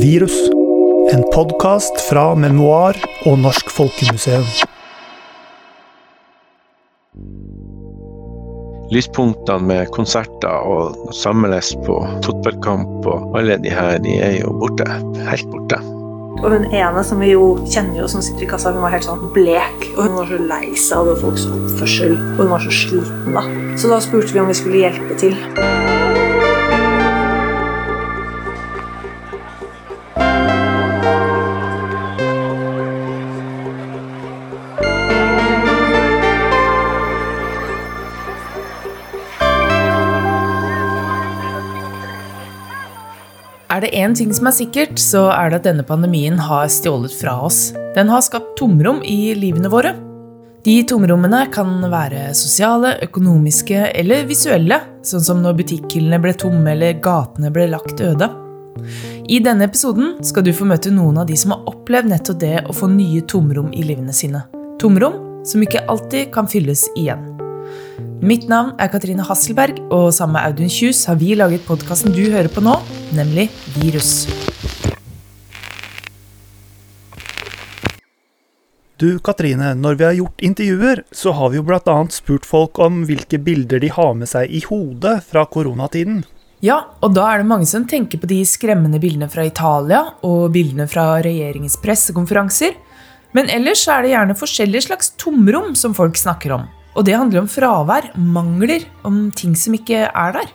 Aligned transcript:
Virus. 0.00 0.50
En 1.12 1.22
podkast 1.32 2.00
fra 2.10 2.34
Memoar 2.34 2.96
og 3.24 3.38
Norsk 3.40 3.70
Folkemuseum. 3.72 4.44
Lyspunktene 8.92 9.64
med 9.64 9.88
konserter 9.96 10.68
og 10.68 11.14
samles 11.16 11.72
på 11.86 11.96
fotballkamp 12.26 13.08
og 13.08 13.38
alle 13.40 13.56
de 13.64 13.72
her, 13.72 13.96
de 14.04 14.18
er 14.20 14.38
jo 14.42 14.52
borte. 14.60 14.86
Helt 15.30 15.48
borte. 15.54 15.80
Og 16.42 16.50
hun 16.52 16.68
ene 16.68 17.04
som 17.06 17.24
vi 17.24 17.32
jo 17.32 17.54
kjenner 17.64 18.02
jo 18.02 18.12
som 18.12 18.24
sitter 18.24 18.44
i 18.44 18.50
kassa, 18.52 18.74
hun 18.76 18.84
var 18.84 18.92
helt 18.98 19.08
sånn 19.08 19.30
blek. 19.32 19.90
Og 19.96 20.02
hun 20.04 20.18
var 20.20 20.28
så 20.28 20.42
lei 20.52 20.64
seg 20.76 21.06
over 21.06 21.20
folks 21.24 21.48
oppførsel. 21.48 22.18
Og 22.36 22.44
hun 22.44 22.52
var 22.52 22.66
så 22.68 22.80
sliten, 22.84 23.30
da. 23.32 23.48
Så 23.80 23.92
da 23.92 24.02
spurte 24.04 24.36
vi 24.36 24.44
om 24.44 24.52
vi 24.52 24.60
skulle 24.60 24.84
hjelpe 24.84 25.16
til. 25.24 25.95
Er 43.76 43.82
det 43.84 43.92
én 43.92 44.14
ting 44.16 44.30
som 44.32 44.46
er 44.48 44.54
sikkert, 44.56 44.96
så 44.96 45.26
er 45.34 45.50
det 45.50 45.58
at 45.58 45.66
denne 45.66 45.84
pandemien 45.84 46.38
har 46.40 46.70
stjålet 46.72 47.12
fra 47.12 47.34
oss. 47.44 47.74
Den 47.92 48.08
har 48.08 48.22
skapt 48.24 48.54
tomrom 48.56 49.02
i 49.04 49.34
livene 49.36 49.68
våre. 49.68 49.90
De 50.64 50.78
tomrommene 50.88 51.42
kan 51.52 51.74
være 51.92 52.30
sosiale, 52.32 52.94
økonomiske 53.04 53.90
eller 54.00 54.24
visuelle, 54.30 54.80
sånn 55.04 55.26
som 55.28 55.44
når 55.44 55.60
butikkhyllene 55.60 56.22
ble 56.24 56.32
tomme 56.40 56.72
eller 56.72 56.96
gatene 57.04 57.52
ble 57.52 57.68
lagt 57.74 58.00
øde. 58.00 58.30
I 59.28 59.44
denne 59.44 59.68
episoden 59.68 60.22
skal 60.24 60.48
du 60.48 60.54
få 60.56 60.64
møte 60.72 60.94
noen 60.94 61.20
av 61.20 61.28
de 61.28 61.36
som 61.36 61.52
har 61.52 61.68
opplevd 61.68 62.14
nettopp 62.14 62.40
det 62.40 62.56
å 62.64 62.80
få 62.80 62.88
nye 62.96 63.28
tomrom 63.28 63.74
i 63.76 63.84
livene 63.84 64.16
sine. 64.16 64.46
Tomrom 64.80 65.44
som 65.44 65.68
ikke 65.68 65.84
alltid 65.84 66.32
kan 66.32 66.48
fylles 66.48 66.88
igjen. 66.96 67.35
Mitt 68.24 68.46
navn 68.48 68.70
er 68.80 68.88
Katrine 68.88 69.24
Hasselberg, 69.28 69.76
og 69.92 70.06
sammen 70.16 70.38
med 70.38 70.46
Audun 70.48 70.70
Kjus 70.72 71.02
har 71.04 71.18
vi 71.20 71.34
laget 71.36 71.66
podkasten 71.68 72.14
du 72.16 72.22
hører 72.32 72.48
på 72.48 72.62
nå, 72.64 72.72
nemlig 73.12 73.50
Virus. 73.74 74.24
Du 78.96 79.18
Katrine, 79.20 79.74
når 79.76 79.98
vi 80.00 80.06
har 80.08 80.16
gjort 80.16 80.40
intervjuer, 80.48 81.02
så 81.12 81.34
har 81.36 81.52
vi 81.52 81.60
jo 81.60 81.66
bl.a. 81.68 81.96
spurt 82.08 82.48
folk 82.48 82.80
om 82.80 83.02
hvilke 83.04 83.36
bilder 83.36 83.84
de 83.84 83.90
har 83.92 84.16
med 84.16 84.30
seg 84.32 84.48
i 84.48 84.62
hodet 84.64 85.18
fra 85.28 85.44
koronatiden. 85.44 86.22
Ja, 86.64 86.78
og 87.04 87.12
da 87.18 87.26
er 87.28 87.42
det 87.42 87.50
mange 87.50 87.68
som 87.68 87.84
tenker 87.84 88.22
på 88.22 88.30
de 88.30 88.40
skremmende 88.48 88.96
bildene 89.02 89.28
fra 89.28 89.44
Italia 89.44 90.00
og 90.24 90.48
bildene 90.56 90.88
fra 90.88 91.18
regjeringens 91.20 91.76
pressekonferanser. 91.84 92.80
Men 93.36 93.52
ellers 93.52 93.84
er 93.92 94.00
det 94.06 94.14
gjerne 94.14 94.40
forskjellige 94.40 94.88
slags 94.88 95.12
tomrom 95.20 95.74
som 95.76 95.92
folk 95.92 96.16
snakker 96.16 96.56
om. 96.56 96.64
Og 96.96 97.04
det 97.04 97.16
handler 97.16 97.42
om 97.42 97.48
fravær, 97.50 98.08
mangler, 98.16 98.86
om 99.04 99.26
ting 99.36 99.52
som 99.58 99.74
ikke 99.76 100.06
er 100.08 100.36
der. 100.38 100.52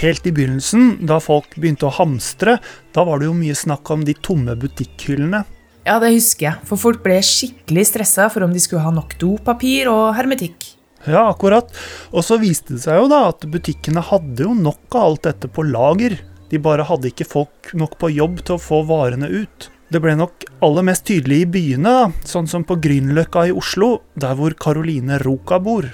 Helt 0.00 0.24
i 0.24 0.32
begynnelsen, 0.32 1.02
da 1.04 1.18
folk 1.20 1.52
begynte 1.58 1.84
å 1.84 1.92
hamstre, 1.92 2.56
da 2.96 3.04
var 3.04 3.20
det 3.20 3.28
jo 3.28 3.34
mye 3.36 3.56
snakk 3.56 3.90
om 3.92 4.06
de 4.08 4.14
tomme 4.16 4.56
butikkhyllene. 4.56 5.42
Ja, 5.84 5.98
det 6.00 6.14
husker 6.14 6.46
jeg, 6.46 6.62
for 6.68 6.80
folk 6.80 7.02
ble 7.04 7.18
skikkelig 7.26 7.84
stressa 7.90 8.30
for 8.32 8.46
om 8.46 8.54
de 8.54 8.62
skulle 8.62 8.84
ha 8.86 8.92
nok 8.94 9.18
dopapir 9.20 9.90
og 9.92 10.14
hermetikk. 10.16 10.70
Ja, 11.04 11.26
akkurat. 11.26 11.68
Og 12.14 12.24
så 12.24 12.38
viste 12.40 12.76
det 12.76 12.84
seg 12.84 13.00
jo 13.00 13.10
da 13.10 13.26
at 13.32 13.44
butikkene 13.50 14.04
hadde 14.06 14.46
jo 14.46 14.54
nok 14.54 14.94
av 14.94 15.08
alt 15.10 15.26
dette 15.26 15.50
på 15.50 15.66
lager. 15.66 16.16
De 16.48 16.60
bare 16.62 16.86
hadde 16.86 17.10
ikke 17.10 17.28
folk 17.28 17.72
nok 17.76 17.98
på 18.00 18.12
jobb 18.14 18.40
til 18.46 18.56
å 18.56 18.62
få 18.62 18.82
varene 18.88 19.28
ut. 19.28 19.71
Det 19.92 20.00
ble 20.00 20.14
nok 20.16 20.46
aller 20.64 20.84
mest 20.88 21.04
tydelig 21.04 21.42
i 21.42 21.48
byene, 21.52 21.90
da, 21.92 22.04
sånn 22.24 22.46
som 22.48 22.62
på 22.64 22.78
Grünerløkka 22.80 23.42
i 23.50 23.52
Oslo, 23.52 23.98
der 24.16 24.38
hvor 24.38 24.54
Caroline 24.56 25.18
Roca 25.20 25.58
bor. 25.60 25.84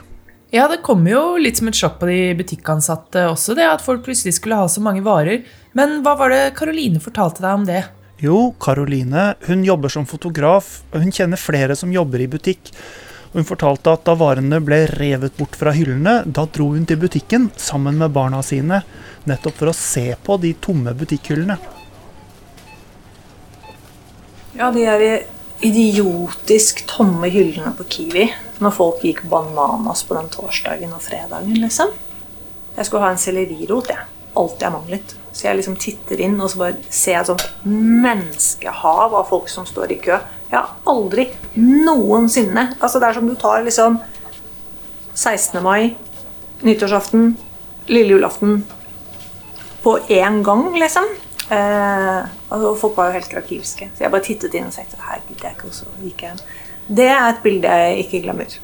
Ja, 0.55 0.69
det 0.71 0.85
kom 0.87 1.03
jo 1.11 1.35
litt 1.41 1.59
som 1.59 1.67
et 1.67 1.77
sjokk 1.77 1.97
på 1.99 2.07
de 2.07 2.19
butikkansatte 2.39 3.25
også, 3.33 3.57
det 3.59 3.67
at 3.67 3.83
folk 3.83 4.05
plutselig 4.07 4.37
skulle 4.37 4.61
ha 4.61 4.69
så 4.71 4.81
mange 4.85 5.03
varer. 5.03 5.43
Men 5.75 5.99
hva 6.05 6.13
var 6.21 6.31
det 6.31 6.55
Caroline 6.61 7.03
fortalte 7.03 7.43
deg 7.43 7.57
om 7.59 7.65
det? 7.67 7.81
Jo, 8.23 8.37
Caroline 8.63 9.33
hun 9.49 9.65
jobber 9.67 9.91
som 9.91 10.07
fotograf, 10.07 10.69
og 10.93 11.03
hun 11.03 11.11
kjenner 11.15 11.41
flere 11.41 11.75
som 11.79 11.91
jobber 11.91 12.23
i 12.23 12.29
butikk. 12.31 12.71
Hun 13.33 13.49
fortalte 13.49 13.97
at 13.97 14.07
da 14.07 14.15
varene 14.19 14.61
ble 14.63 14.85
revet 14.95 15.35
bort 15.41 15.59
fra 15.59 15.75
hyllene, 15.75 16.21
da 16.23 16.47
dro 16.47 16.71
hun 16.77 16.87
til 16.87 17.03
butikken 17.03 17.51
sammen 17.59 17.99
med 17.99 18.15
barna 18.15 18.45
sine, 18.47 18.85
nettopp 19.27 19.59
for 19.59 19.73
å 19.73 19.77
se 19.77 20.13
på 20.23 20.39
de 20.47 20.55
tomme 20.63 20.95
butikkhyllene. 21.03 21.59
Ja, 24.59 24.73
de 24.75 24.83
der 24.83 25.23
idiotisk 25.63 26.81
tomme 26.91 27.29
hyllene 27.31 27.71
på 27.79 27.85
Kiwi 27.87 28.25
når 28.59 28.73
folk 28.75 29.05
gikk 29.07 29.21
bananas 29.31 30.03
på 30.07 30.17
den 30.17 30.27
torsdagen 30.35 30.91
og 30.97 31.03
fredagen, 31.05 31.53
liksom. 31.63 31.93
Jeg 32.75 32.87
skulle 32.89 33.05
ha 33.05 33.13
en 33.15 33.21
sellerirot, 33.23 33.93
jeg. 33.93 34.03
Alt 34.39 34.63
jeg 34.63 34.75
manglet. 34.75 35.15
Så 35.31 35.47
jeg 35.47 35.61
liksom 35.61 35.77
titter 35.79 36.25
inn 36.27 36.35
og 36.43 36.51
så 36.51 36.59
bare 36.65 36.91
ser 36.91 37.13
jeg 37.13 37.21
et 37.21 37.31
sånt 37.31 37.47
menneskehav 37.69 39.15
av 39.15 39.31
folk 39.31 39.47
som 39.53 39.67
står 39.67 39.95
i 39.95 40.01
kø. 40.09 40.19
Jeg 40.49 40.59
har 40.59 40.75
aldri 40.89 41.29
noensinne 41.61 42.71
Altså 42.81 42.99
Det 42.99 43.09
er 43.11 43.17
som 43.19 43.27
du 43.29 43.35
tar 43.39 43.63
liksom 43.67 43.99
16. 45.15 45.63
mai, 45.63 45.95
nyttårsaften, 46.67 47.37
lille 47.87 48.17
julaften 48.17 48.65
på 49.83 49.99
én 50.11 50.43
gang, 50.43 50.73
liksom. 50.79 51.07
Eh, 51.51 52.25
altså 52.53 52.75
folk 52.77 52.97
var 52.97 53.09
jo 53.09 53.19
helt 53.19 53.31
krakilske. 53.33 53.91
Så 53.95 54.05
jeg 54.05 54.13
bare 54.13 54.27
tittet 54.27 54.57
inn 54.59 54.69
og 54.69 54.75
tenkte 54.75 55.01
her 55.01 55.21
gidder 55.29 55.49
jeg 55.49 55.57
ikke, 55.57 55.71
og 55.71 56.03
gikk 56.05 56.25
jeg. 56.27 56.41
Det 56.89 57.09
er 57.09 57.27
et 57.29 57.45
bilde 57.45 57.77
jeg 57.83 58.05
ikke 58.05 58.23
glemmer. 58.27 58.59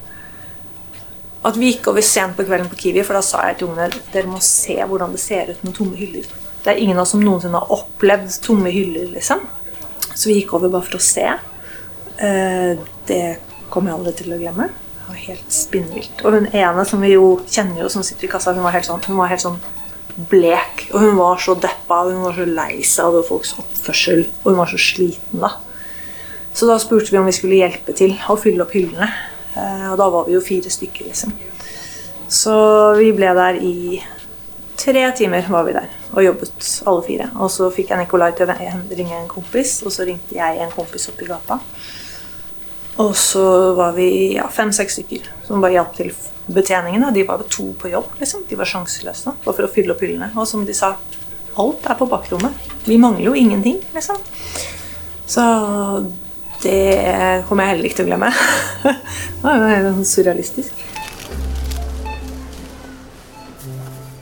At 1.45 1.57
vi 1.61 1.71
gikk 1.71 1.89
over 1.91 2.05
sent 2.05 2.37
på 2.37 2.45
kvelden 2.45 2.69
på 2.69 2.77
Kiwi, 2.79 3.03
for 3.05 3.17
da 3.17 3.23
sa 3.25 3.43
jeg 3.49 3.59
til 3.59 3.69
ungene 3.69 4.01
dere 4.13 4.29
må 4.29 4.41
se 4.41 4.77
hvordan 4.81 5.13
det 5.13 5.21
ser 5.21 5.51
ut 5.51 5.65
med 5.65 5.75
tomme 5.77 5.97
hyller. 5.97 6.29
Det 6.63 6.73
er 6.73 6.81
ingen 6.81 6.97
av 6.97 7.05
oss 7.05 7.13
som 7.13 7.21
noensinne 7.21 7.61
har 7.61 7.73
opplevd 7.73 8.39
tomme 8.45 8.71
hyller, 8.73 9.11
liksom. 9.13 9.43
Så 10.15 10.29
vi 10.29 10.39
gikk 10.39 10.55
over 10.57 10.71
bare 10.73 10.87
for 10.87 10.97
å 10.97 11.05
se. 11.05 11.25
Eh, 12.17 12.71
det 13.09 13.21
kommer 13.69 13.91
jeg 13.91 13.99
aldri 13.99 14.13
til 14.21 14.33
å 14.33 14.39
glemme. 14.41 14.69
Det 14.95 15.07
var 15.09 15.21
helt 15.27 15.53
spinnvilt. 15.53 16.23
Og 16.25 16.37
hun 16.37 16.49
ene 16.49 16.85
som 16.89 17.05
vi 17.05 17.13
jo 17.13 17.35
kjenner 17.45 17.83
jo 17.83 17.91
som 17.93 18.05
sitter 18.05 18.25
i 18.25 18.31
kassa, 18.31 18.55
hun 18.55 18.65
var 18.65 18.73
helt 18.77 18.89
sånn, 18.89 19.03
hun 19.05 19.19
var 19.21 19.29
helt 19.29 19.45
sånn 19.45 19.59
blek. 20.15 20.87
Og 20.93 21.03
hun 21.03 21.19
var 21.19 21.39
så 21.43 21.55
deppa 21.59 22.03
hun 22.07 22.23
var 22.23 22.35
så 22.37 22.47
lei 22.47 22.81
seg 22.87 23.11
over 23.11 23.25
folks 23.27 23.55
oppførsel. 23.59 24.25
Og 24.43 24.51
hun 24.51 24.59
var 24.61 24.71
så 24.71 24.81
sliten, 24.81 25.43
da. 25.43 25.55
Så 26.55 26.69
da 26.69 26.77
spurte 26.79 27.11
vi 27.11 27.19
om 27.19 27.27
vi 27.27 27.35
skulle 27.35 27.59
hjelpe 27.59 27.95
til 27.97 28.15
å 28.31 28.37
fylle 28.39 28.63
opp 28.63 28.75
hyllene. 28.75 29.09
Eh, 29.55 29.87
og 29.91 29.97
da 29.99 30.07
var 30.11 30.27
vi 30.27 30.37
jo 30.37 30.43
fire 30.43 30.71
stykker, 30.71 31.09
liksom. 31.09 31.35
Så 32.31 32.55
vi 32.99 33.11
ble 33.15 33.33
der 33.35 33.59
i 33.59 33.75
tre 34.79 35.03
timer 35.15 35.45
var 35.51 35.67
vi 35.67 35.75
der 35.75 35.91
og 36.15 36.23
jobbet 36.23 36.69
alle 36.87 37.03
fire. 37.03 37.27
Og 37.43 37.51
så 37.51 37.67
fikk 37.73 37.91
jeg 37.91 37.99
Nikolai 37.99 38.31
til 38.37 38.47
å 38.47 38.55
ringe 38.55 39.17
en 39.19 39.27
kompis, 39.29 39.81
og 39.83 39.91
så 39.93 40.07
ringte 40.07 40.37
jeg 40.37 40.61
en 40.63 40.71
kompis 40.71 41.09
opp 41.11 41.21
i 41.21 41.27
gata. 41.27 41.59
Og 43.03 43.11
så 43.19 43.43
var 43.75 43.91
vi 43.97 44.07
ja, 44.37 44.47
fem-seks 44.47 44.95
stykker 44.95 45.27
som 45.43 45.63
bare 45.63 45.75
hjalp 45.75 45.95
til 45.97 46.13
betjeningen. 46.47 47.07
Og 47.07 47.13
de 47.15 47.25
var 47.27 47.43
to 47.49 47.71
på 47.79 47.91
jobb. 47.93 48.11
liksom. 48.19 48.45
De 48.49 48.59
var 48.59 48.69
sjanseløse 48.69 49.35
for 49.43 49.65
å 49.65 49.71
fylle 49.71 49.95
opp 49.95 50.03
hyllene. 50.05 50.31
Og 50.35 50.47
som 50.49 50.65
de 50.65 50.75
sa, 50.77 50.95
alt 51.57 51.89
er 51.89 51.99
på 51.99 52.09
bakrommet. 52.11 52.71
Vi 52.85 52.99
mangler 53.01 53.31
jo 53.31 53.35
ingenting, 53.35 53.81
liksom. 53.95 54.19
Så 55.25 55.43
det 56.61 57.45
kommer 57.47 57.65
jeg 57.65 57.75
heller 57.75 57.89
ikke 57.89 58.01
til 58.01 58.07
å 58.07 58.11
glemme. 58.11 58.33
det 59.43 59.55
var 59.89 60.03
surrealistisk. 60.05 60.85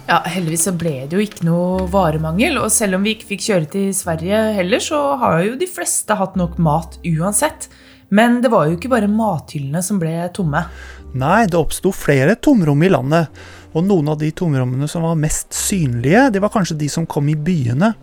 Ja, 0.04 0.20
Heldigvis 0.28 0.66
så 0.68 0.74
ble 0.76 1.06
det 1.08 1.16
jo 1.16 1.24
ikke 1.24 1.46
noe 1.48 1.86
varemangel. 1.92 2.60
Og 2.62 2.72
selv 2.76 3.00
om 3.00 3.06
vi 3.06 3.16
ikke 3.16 3.32
fikk 3.34 3.46
kjøre 3.48 3.70
til 3.76 3.88
Sverige 3.96 4.42
heller, 4.60 4.84
så 4.84 5.00
har 5.22 5.40
jo 5.48 5.56
de 5.60 5.70
fleste 5.70 6.18
hatt 6.20 6.36
nok 6.40 6.60
mat 6.62 7.00
uansett. 7.08 7.70
Men 8.14 8.42
det 8.44 8.52
var 8.54 8.68
jo 8.68 8.76
ikke 8.78 8.92
bare 8.92 9.10
mathyllene 9.10 9.82
som 9.82 10.02
ble 10.02 10.12
tomme. 10.36 10.66
Nei, 11.14 11.46
det 11.46 11.60
oppsto 11.60 11.92
flere 11.94 12.34
tomrom 12.42 12.82
i 12.82 12.90
landet. 12.90 13.30
Og 13.74 13.86
noen 13.86 14.12
av 14.14 14.20
de 14.22 14.30
tomrommene 14.34 14.88
som 14.90 15.06
var 15.06 15.18
mest 15.18 15.54
synlige, 15.54 16.28
det 16.34 16.42
var 16.42 16.52
kanskje 16.54 16.78
de 16.78 16.90
som 16.90 17.08
kom 17.10 17.30
i 17.30 17.38
byene. 17.38 17.94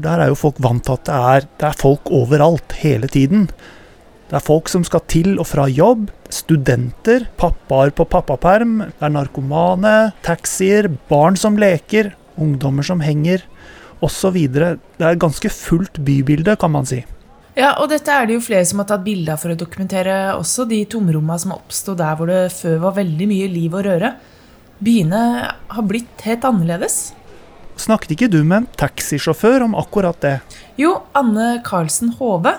Der 0.00 0.20
er 0.20 0.32
jo 0.32 0.38
folk 0.38 0.60
vant 0.64 0.84
til 0.84 0.96
at 0.96 1.04
det 1.08 1.18
er, 1.32 1.46
det 1.60 1.68
er 1.70 1.80
folk 1.80 2.12
overalt, 2.12 2.76
hele 2.80 3.08
tiden. 3.08 3.46
Det 4.30 4.38
er 4.38 4.44
folk 4.44 4.70
som 4.70 4.84
skal 4.86 5.02
til 5.10 5.34
og 5.40 5.48
fra 5.50 5.66
jobb, 5.68 6.08
studenter, 6.30 7.26
pappaer 7.40 7.92
på 7.96 8.06
pappaperm, 8.12 8.78
det 8.86 9.08
er 9.08 9.14
narkomane, 9.16 9.94
taxier, 10.24 10.86
barn 11.10 11.36
som 11.40 11.58
leker, 11.60 12.12
ungdommer 12.40 12.86
som 12.86 13.02
henger, 13.04 13.42
osv. 14.04 14.36
Det 14.52 14.62
er 14.68 15.10
et 15.10 15.20
ganske 15.20 15.50
fullt 15.52 16.00
bybilde, 16.06 16.54
kan 16.60 16.72
man 16.76 16.88
si. 16.88 17.02
Ja, 17.58 17.72
og 17.82 17.88
dette 17.90 18.14
er 18.14 18.28
det 18.28 18.36
jo 18.36 18.42
flere 18.44 18.66
som 18.68 18.78
har 18.82 18.86
tatt 18.92 19.02
bilde 19.04 19.34
av 19.34 19.40
for 19.42 19.52
å 19.52 19.58
dokumentere 19.58 20.16
også, 20.36 20.68
de 20.70 20.84
tomrommene 20.90 21.38
som 21.42 21.54
oppsto 21.56 21.96
der 21.98 22.18
hvor 22.18 22.30
det 22.30 22.44
før 22.54 22.78
var 22.86 22.98
veldig 23.00 23.26
mye 23.30 23.48
liv 23.50 23.74
og 23.74 23.86
røre. 23.88 24.12
Byene 24.80 25.22
har 25.74 25.88
blitt 25.88 26.22
helt 26.24 26.46
annerledes. 26.46 27.10
Snakket 27.80 28.14
ikke 28.14 28.30
du 28.30 28.42
med 28.44 28.62
en 28.62 28.68
taxisjåfør 28.78 29.66
om 29.66 29.76
akkurat 29.78 30.20
det? 30.22 30.36
Jo, 30.80 30.94
Anne 31.16 31.58
Karlsen 31.66 32.14
Hove. 32.20 32.54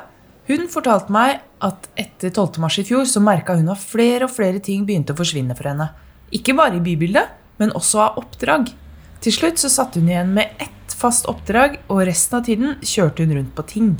Hun 0.50 0.68
fortalte 0.74 1.14
meg 1.14 1.40
at 1.64 1.88
etter 2.00 2.34
12. 2.34 2.60
mars 2.62 2.80
i 2.82 2.86
fjor 2.86 3.06
så 3.08 3.22
merka 3.24 3.56
hun 3.56 3.70
at 3.72 3.80
flere 3.80 4.28
og 4.28 4.34
flere 4.34 4.60
ting 4.64 4.84
begynte 4.88 5.16
å 5.16 5.20
forsvinne 5.20 5.56
for 5.56 5.72
henne. 5.72 5.92
Ikke 6.36 6.56
bare 6.58 6.80
i 6.80 6.84
bybildet, 6.84 7.32
men 7.62 7.74
også 7.78 8.02
av 8.10 8.22
oppdrag. 8.22 8.74
Til 9.22 9.36
slutt 9.36 9.62
så 9.62 9.70
satt 9.72 9.96
hun 9.96 10.10
igjen 10.10 10.34
med 10.36 10.58
ett 10.60 10.96
fast 10.98 11.30
oppdrag, 11.30 11.80
og 11.90 12.04
resten 12.10 12.40
av 12.42 12.48
tiden 12.50 12.80
kjørte 12.82 13.26
hun 13.26 13.38
rundt 13.38 13.54
på 13.58 13.68
ting. 13.70 13.92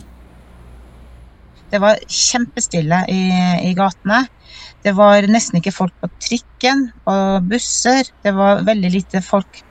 Det 1.72 1.80
var 1.80 2.00
kjempestille 2.12 3.04
i, 3.12 3.22
i 3.70 3.74
gatene. 3.78 4.26
Det 4.84 4.94
var 4.98 5.28
nesten 5.30 5.60
ikke 5.60 5.74
folk 5.76 5.94
på 6.02 6.10
trikken 6.22 6.88
og 7.10 7.48
busser. 7.50 8.08
Det 8.24 8.34
var 8.36 8.66
veldig 8.68 8.92
lite 8.92 9.22
folk 9.24 9.62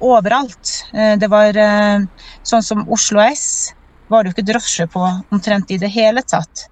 overalt. 0.00 0.72
Eh, 0.94 1.14
det 1.20 1.28
var 1.30 1.56
eh, 1.56 2.02
sånn 2.46 2.64
som 2.64 2.84
Oslo 2.92 3.22
S 3.24 3.72
var 4.10 4.24
det 4.24 4.30
jo 4.30 4.36
ikke 4.38 4.48
drosje 4.52 4.88
på 4.90 5.02
omtrent 5.30 5.70
i 5.70 5.78
det 5.80 5.90
hele 5.94 6.24
tatt. 6.26 6.66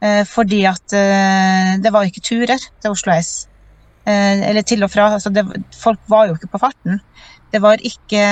Eh, 0.00 0.22
fordi 0.28 0.62
at 0.70 0.94
det 1.82 1.92
var 1.92 2.06
ikke 2.06 2.24
turer 2.24 2.58
til 2.58 2.94
Oslo 2.94 3.12
S. 3.16 3.32
Eller 4.08 4.64
til 4.64 4.80
og 4.86 4.88
fra. 4.88 5.10
Altså 5.18 5.28
det, 5.28 5.42
folk 5.76 6.00
var 6.08 6.30
jo 6.30 6.38
ikke 6.38 6.48
på 6.54 6.60
farten. 6.62 7.02
Det 7.52 7.60
var 7.60 7.82
ikke 7.84 8.22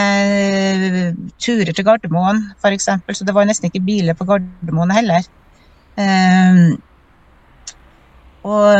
turer 1.37 1.73
til 1.77 1.85
Gardermoen, 1.85 2.41
f.eks., 2.57 2.89
så 3.13 3.27
det 3.29 3.35
var 3.37 3.45
nesten 3.49 3.69
ikke 3.69 3.85
biler 3.85 4.17
på 4.17 4.25
Gardermoen 4.29 4.95
heller. 4.97 5.25
Og, 8.47 8.73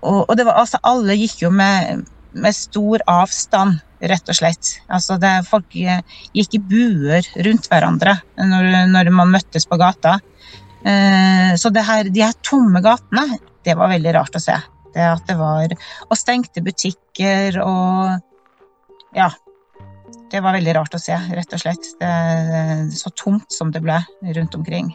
og, 0.00 0.18
og 0.28 0.34
det 0.38 0.46
var, 0.46 0.60
altså, 0.62 0.80
alle 0.86 1.16
gikk 1.18 1.44
jo 1.44 1.50
med, 1.54 2.04
med 2.32 2.56
stor 2.56 3.02
avstand, 3.10 3.80
rett 4.00 4.32
og 4.32 4.38
slett. 4.38 4.74
Altså, 4.88 5.18
det, 5.20 5.32
folk 5.48 5.74
gikk 5.74 6.56
i 6.56 6.62
buer 6.70 7.26
rundt 7.46 7.68
hverandre 7.68 8.16
når, 8.38 8.70
når 8.92 9.10
man 9.12 9.34
møttes 9.34 9.66
på 9.68 9.78
gata. 9.80 10.18
Eh, 10.80 11.52
så 11.60 11.72
her, 11.74 12.08
de 12.08 12.24
her 12.24 12.36
tomme 12.46 12.80
gatene, 12.84 13.26
det 13.66 13.76
var 13.76 13.92
veldig 13.92 14.14
rart 14.16 14.38
å 14.38 14.42
se. 14.42 14.56
Det 14.90 15.04
at 15.06 15.22
det 15.28 15.36
var 15.38 15.70
Og 16.08 16.16
stengte 16.18 16.64
butikker 16.64 17.60
og 17.62 18.18
Ja. 19.14 19.30
Det 20.30 20.38
var 20.42 20.54
veldig 20.54 20.72
rart 20.76 20.94
å 20.94 20.98
se, 21.02 21.16
rett 21.34 21.54
og 21.54 21.58
slett. 21.58 21.86
Det, 21.98 22.10
så 22.94 23.10
tomt 23.18 23.50
som 23.50 23.72
det 23.74 23.82
ble 23.82 23.96
rundt 24.36 24.54
omkring. 24.54 24.92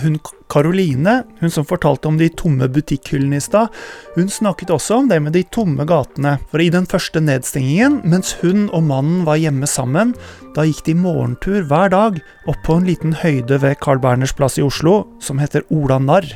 Hun 0.00 0.16
Karoline, 0.52 1.22
hun 1.40 1.50
som 1.50 1.64
fortalte 1.68 2.08
om 2.08 2.18
de 2.20 2.28
tomme 2.36 2.66
butikkhyllene 2.72 3.38
i 3.38 3.44
stad, 3.44 3.72
hun 4.16 4.28
snakket 4.32 4.72
også 4.72 5.00
om 5.00 5.08
det 5.08 5.18
med 5.24 5.32
de 5.36 5.42
tomme 5.52 5.84
gatene. 5.88 6.34
For 6.52 6.60
i 6.60 6.70
den 6.72 6.86
første 6.88 7.20
nedstengingen, 7.24 8.00
mens 8.08 8.34
hun 8.42 8.66
og 8.72 8.84
mannen 8.88 9.26
var 9.28 9.40
hjemme 9.40 9.68
sammen, 9.68 10.14
da 10.56 10.66
gikk 10.68 10.84
de 10.88 10.96
morgentur 11.00 11.64
hver 11.68 11.92
dag 11.92 12.20
opp 12.48 12.60
på 12.66 12.78
en 12.78 12.88
liten 12.88 13.16
høyde 13.22 13.60
ved 13.64 13.80
Carl 13.84 14.00
Berners 14.02 14.36
plass 14.36 14.58
i 14.60 14.64
Oslo, 14.66 15.02
som 15.24 15.40
heter 15.40 15.64
Ola 15.72 16.00
Narr. 16.02 16.28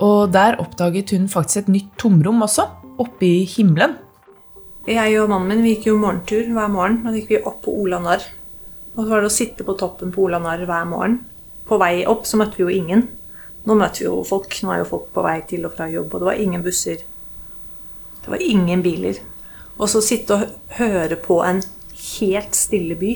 Og 0.00 0.30
der 0.34 0.58
oppdaget 0.62 1.14
hun 1.14 1.30
faktisk 1.30 1.64
et 1.64 1.74
nytt 1.74 1.90
tomrom 2.00 2.42
også, 2.46 2.66
oppe 3.00 3.26
i 3.26 3.42
himmelen. 3.48 3.98
Jeg 4.88 5.18
og 5.20 5.30
mannen 5.30 5.50
min 5.50 5.66
vi 5.66 5.76
gikk 5.76 5.90
jo 5.90 5.98
morgentur 6.00 6.46
hver 6.56 6.70
morgen. 6.72 7.02
Da 7.04 7.12
gikk 7.14 7.34
vi 7.34 7.42
opp 7.44 7.60
på 7.66 7.74
Ola 7.84 8.00
Narr. 8.02 8.24
Og 8.96 9.04
så 9.04 9.10
var 9.12 9.22
det 9.22 9.30
å 9.30 9.34
sitte 9.34 9.66
på 9.66 9.76
toppen 9.78 10.10
på 10.14 10.24
Ola 10.26 10.40
Narr 10.42 10.64
hver 10.66 10.88
morgen 10.88 11.20
på 11.70 11.78
vei 11.80 12.02
opp 12.10 12.26
så 12.26 12.40
møtte 12.40 12.58
vi 12.58 12.66
jo 12.66 12.76
ingen. 12.82 13.06
Nå 13.68 13.76
møter 13.78 14.02
vi 14.02 14.08
jo 14.08 14.20
folk. 14.26 14.54
Nå 14.64 14.72
er 14.74 14.82
jo 14.82 14.90
folk 14.90 15.10
på 15.14 15.24
vei 15.24 15.38
til 15.48 15.66
og 15.68 15.74
fra 15.76 15.88
jobb, 15.90 16.12
og 16.14 16.22
det 16.22 16.30
var 16.32 16.42
ingen 16.42 16.64
busser. 16.66 17.04
Det 18.20 18.32
var 18.32 18.42
ingen 18.42 18.82
biler. 18.84 19.20
Og 19.78 19.88
så 19.88 20.02
sitte 20.04 20.36
og 20.36 20.76
høre 20.76 21.16
på 21.16 21.40
en 21.46 21.62
helt 22.00 22.56
stille 22.56 22.96
by, 22.98 23.14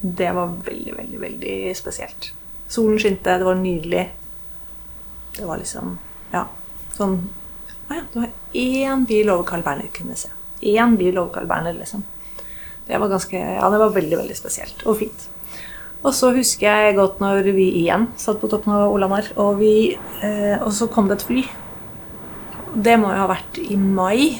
det 0.00 0.30
var 0.34 0.54
veldig, 0.66 0.94
veldig, 0.96 1.20
veldig 1.20 1.56
spesielt. 1.76 2.30
Solen 2.70 2.98
skinte, 3.02 3.36
det 3.38 3.46
var 3.46 3.58
nydelig. 3.58 4.06
Det 5.36 5.46
var 5.46 5.60
liksom 5.60 5.98
Ja, 6.32 6.44
sånn 6.94 7.20
Å 7.90 7.94
ja, 7.94 8.02
det 8.12 8.20
var 8.20 8.30
én 8.54 9.04
bil 9.06 9.30
over 9.32 9.46
Carl 9.46 9.62
Berner 9.66 9.90
kunne 9.94 10.16
se. 10.18 10.30
Én 10.62 10.96
bil 10.98 11.18
over 11.18 11.32
Carl 11.34 11.48
Berner, 11.50 11.74
liksom. 11.74 12.04
Det 12.86 12.98
var 12.98 13.10
ganske 13.10 13.38
Ja, 13.38 13.70
det 13.70 13.80
var 13.82 13.94
veldig, 13.94 14.16
veldig 14.22 14.36
spesielt 14.38 14.84
og 14.86 14.98
fint. 15.02 15.26
Og 16.00 16.14
så 16.16 16.30
husker 16.32 16.64
jeg 16.64 16.96
godt 16.96 17.18
når 17.20 17.50
vi 17.52 17.66
igjen 17.82 18.06
satt 18.20 18.40
på 18.40 18.48
toppen 18.48 18.72
av 18.72 18.92
Olamar, 18.94 19.26
og, 19.36 19.58
vi, 19.60 19.98
eh, 20.24 20.56
og 20.56 20.72
så 20.72 20.88
kom 20.92 21.10
det 21.10 21.18
et 21.18 21.26
fly. 21.28 21.42
Det 22.72 22.94
må 23.00 23.10
jo 23.12 23.20
ha 23.20 23.26
vært 23.28 23.58
i 23.60 23.76
mai. 23.76 24.38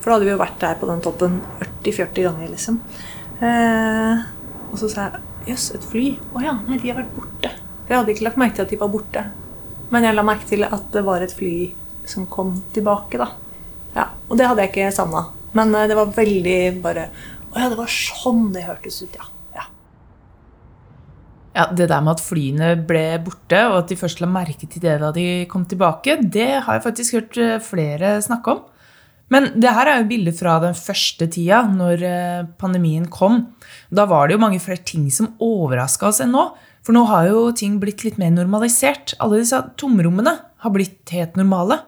For 0.00 0.10
da 0.10 0.16
hadde 0.16 0.26
vi 0.26 0.32
jo 0.32 0.40
vært 0.40 0.58
der 0.64 0.80
på 0.80 0.88
den 0.90 1.02
toppen 1.04 1.36
40-40 1.60 2.26
ganger, 2.26 2.48
liksom. 2.50 2.80
Eh, 3.38 4.24
og 4.72 4.80
så 4.80 4.88
sa 4.90 5.04
jeg 5.06 5.52
jøss, 5.52 5.68
et 5.76 5.86
fly? 5.92 6.08
Å 6.34 6.42
ja, 6.42 6.56
nei, 6.66 6.80
de 6.82 6.90
har 6.90 6.98
vært 6.98 7.14
borte. 7.14 7.52
For 7.84 7.94
jeg 7.94 8.00
hadde 8.00 8.14
ikke 8.16 8.26
lagt 8.26 8.40
merke 8.42 8.58
til 8.58 8.66
at 8.66 8.74
de 8.74 8.80
var 8.80 8.90
borte. 8.90 9.22
Men 9.92 10.08
jeg 10.08 10.16
la 10.16 10.24
merke 10.26 10.48
til 10.48 10.66
at 10.66 10.88
det 10.94 11.04
var 11.06 11.22
et 11.22 11.34
fly 11.36 11.52
som 12.08 12.26
kom 12.26 12.56
tilbake, 12.74 13.20
da. 13.20 13.30
Ja, 13.94 14.08
Og 14.26 14.38
det 14.40 14.48
hadde 14.48 14.64
jeg 14.64 14.72
ikke 14.72 14.90
savna. 14.96 15.28
Men 15.54 15.70
eh, 15.76 15.86
det 15.86 15.98
var 15.98 16.10
veldig 16.16 16.58
bare 16.82 17.06
Å 17.52 17.60
ja, 17.60 17.68
det 17.68 17.76
var 17.76 17.90
sånn 17.92 18.46
det 18.54 18.64
hørtes 18.64 19.02
ut, 19.04 19.14
ja. 19.20 19.28
Ja, 21.52 21.66
Det 21.68 21.88
der 21.88 22.00
med 22.00 22.16
at 22.16 22.24
flyene 22.24 22.74
ble 22.88 23.18
borte, 23.20 23.58
og 23.68 23.82
at 23.82 23.88
de 23.92 23.98
først 24.00 24.22
la 24.22 24.28
merke 24.30 24.64
til 24.64 24.80
det 24.80 24.98
da 25.02 25.10
de 25.12 25.44
kom 25.50 25.66
tilbake, 25.68 26.16
det 26.24 26.64
har 26.64 26.78
jeg 26.78 26.84
faktisk 26.86 27.18
hørt 27.18 27.36
eh, 27.36 27.58
flere 27.60 28.16
snakke 28.24 28.54
om. 28.56 28.62
Men 29.32 29.48
det 29.60 29.72
her 29.72 29.88
er 29.88 30.00
jo 30.00 30.08
bilder 30.08 30.34
fra 30.36 30.58
den 30.64 30.74
første 30.76 31.28
tida, 31.28 31.62
når 31.68 32.04
eh, 32.08 32.48
pandemien 32.60 33.04
kom. 33.12 33.46
Da 33.92 34.04
var 34.08 34.28
det 34.28 34.36
jo 34.36 34.42
mange 34.44 34.60
flere 34.60 34.80
ting 34.84 35.10
som 35.12 35.34
overraska 35.40 36.08
oss 36.08 36.20
enn 36.24 36.32
nå. 36.32 36.50
For 36.82 36.96
nå 36.96 37.04
har 37.06 37.28
jo 37.30 37.46
ting 37.56 37.78
blitt 37.80 38.02
litt 38.04 38.18
mer 38.20 38.32
normalisert. 38.34 39.14
Alle 39.22 39.40
disse 39.44 39.60
tomrommene 39.80 40.34
har 40.64 40.74
blitt 40.74 41.12
helt 41.14 41.38
normale. 41.38 41.82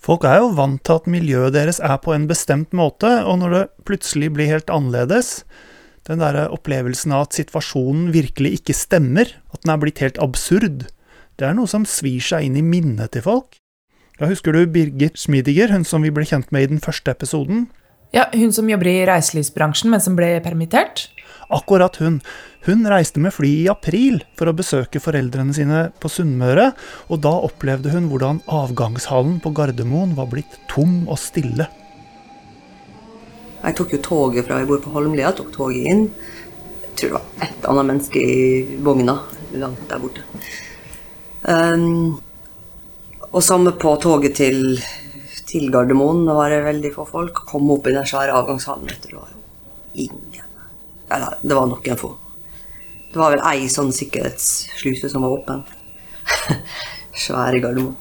Folk 0.00 0.24
er 0.24 0.40
jo 0.40 0.52
vant 0.56 0.80
til 0.84 0.98
at 0.98 1.08
miljøet 1.10 1.54
deres 1.56 1.80
er 1.84 1.98
på 2.00 2.14
en 2.14 2.28
bestemt 2.28 2.74
måte, 2.76 3.08
og 3.28 3.40
når 3.42 3.56
det 3.56 3.64
plutselig 3.88 4.30
blir 4.36 4.48
helt 4.48 4.72
annerledes, 4.72 5.42
den 6.08 6.22
der 6.22 6.46
opplevelsen 6.48 7.12
av 7.12 7.28
at 7.28 7.36
situasjonen 7.36 8.10
virkelig 8.14 8.60
ikke 8.60 8.76
stemmer, 8.76 9.34
at 9.52 9.64
den 9.64 9.74
er 9.74 9.82
blitt 9.82 10.00
helt 10.04 10.20
absurd, 10.22 10.86
det 11.40 11.48
er 11.48 11.56
noe 11.56 11.70
som 11.70 11.86
svir 11.88 12.20
seg 12.24 12.46
inn 12.46 12.58
i 12.60 12.64
minnet 12.64 13.14
til 13.14 13.24
folk. 13.24 13.60
Da 14.20 14.28
husker 14.28 14.52
du 14.52 14.66
Birgit 14.68 15.16
Schmidiger, 15.16 15.72
hun 15.72 15.86
som 15.88 16.04
vi 16.04 16.12
ble 16.12 16.26
kjent 16.28 16.50
med 16.52 16.66
i 16.66 16.72
den 16.74 16.82
første 16.84 17.14
episoden? 17.14 17.70
Ja, 18.12 18.26
Hun 18.34 18.50
som 18.52 18.68
jobber 18.68 18.88
i 18.90 19.06
reiselivsbransjen, 19.06 19.90
men 19.92 20.02
som 20.02 20.16
ble 20.18 20.34
permittert? 20.42 21.06
Akkurat 21.50 21.96
hun. 22.02 22.18
Hun 22.66 22.82
reiste 22.90 23.22
med 23.22 23.32
fly 23.32 23.50
i 23.62 23.70
april 23.70 24.20
for 24.38 24.50
å 24.50 24.54
besøke 24.56 25.00
foreldrene 25.02 25.54
sine 25.54 25.84
på 26.02 26.10
Sunnmøre, 26.10 26.72
og 27.08 27.22
da 27.24 27.32
opplevde 27.46 27.94
hun 27.94 28.10
hvordan 28.10 28.42
avgangshallen 28.50 29.38
på 29.40 29.54
Gardermoen 29.56 30.16
var 30.18 30.28
blitt 30.34 30.58
tom 30.68 31.06
og 31.08 31.22
stille. 31.22 31.70
Jeg 33.60 33.76
tok 33.76 33.92
jo 33.92 34.00
toget 34.04 34.46
fra 34.46 34.60
jeg 34.60 34.68
bor 34.70 34.80
på 34.80 34.92
Holmlia, 34.94 35.34
tok 35.36 35.50
toget 35.52 35.90
inn. 35.90 36.06
Jeg 36.84 36.94
tror 36.96 37.10
det 37.10 37.18
var 37.18 37.46
ett 37.46 37.68
annet 37.68 37.88
menneske 37.90 38.22
i 38.24 38.78
vogna 38.84 39.18
langt 39.60 39.84
der 39.90 40.00
borte. 40.00 40.24
Um, 41.42 42.20
og 43.30 43.44
samme 43.44 43.72
på 43.80 43.94
toget 44.02 44.36
til, 44.40 44.80
til 45.48 45.70
Gardermoen. 45.72 46.24
Da 46.28 46.36
var 46.38 46.52
det 46.52 46.64
veldig 46.64 46.94
få 46.96 47.06
folk. 47.08 47.44
Kom 47.52 47.70
opp 47.74 47.88
i 47.88 47.94
den 47.94 48.08
svære 48.08 48.34
avgangshallen. 48.40 48.90
Det 49.04 49.14
var 49.14 49.28
jo 49.28 50.08
ingen. 50.08 50.50
Eller, 51.10 51.38
det 51.42 51.56
var 51.56 51.68
noen 51.70 52.00
få. 52.00 52.14
Det 53.10 53.18
var 53.18 53.34
vel 53.34 53.42
ei 53.50 53.68
sånn 53.70 53.90
sikkerhetssluse 53.92 55.10
som 55.10 55.26
var 55.26 55.36
åpen. 55.36 55.64
svære 57.26 57.60
Gardermoen. 57.60 57.98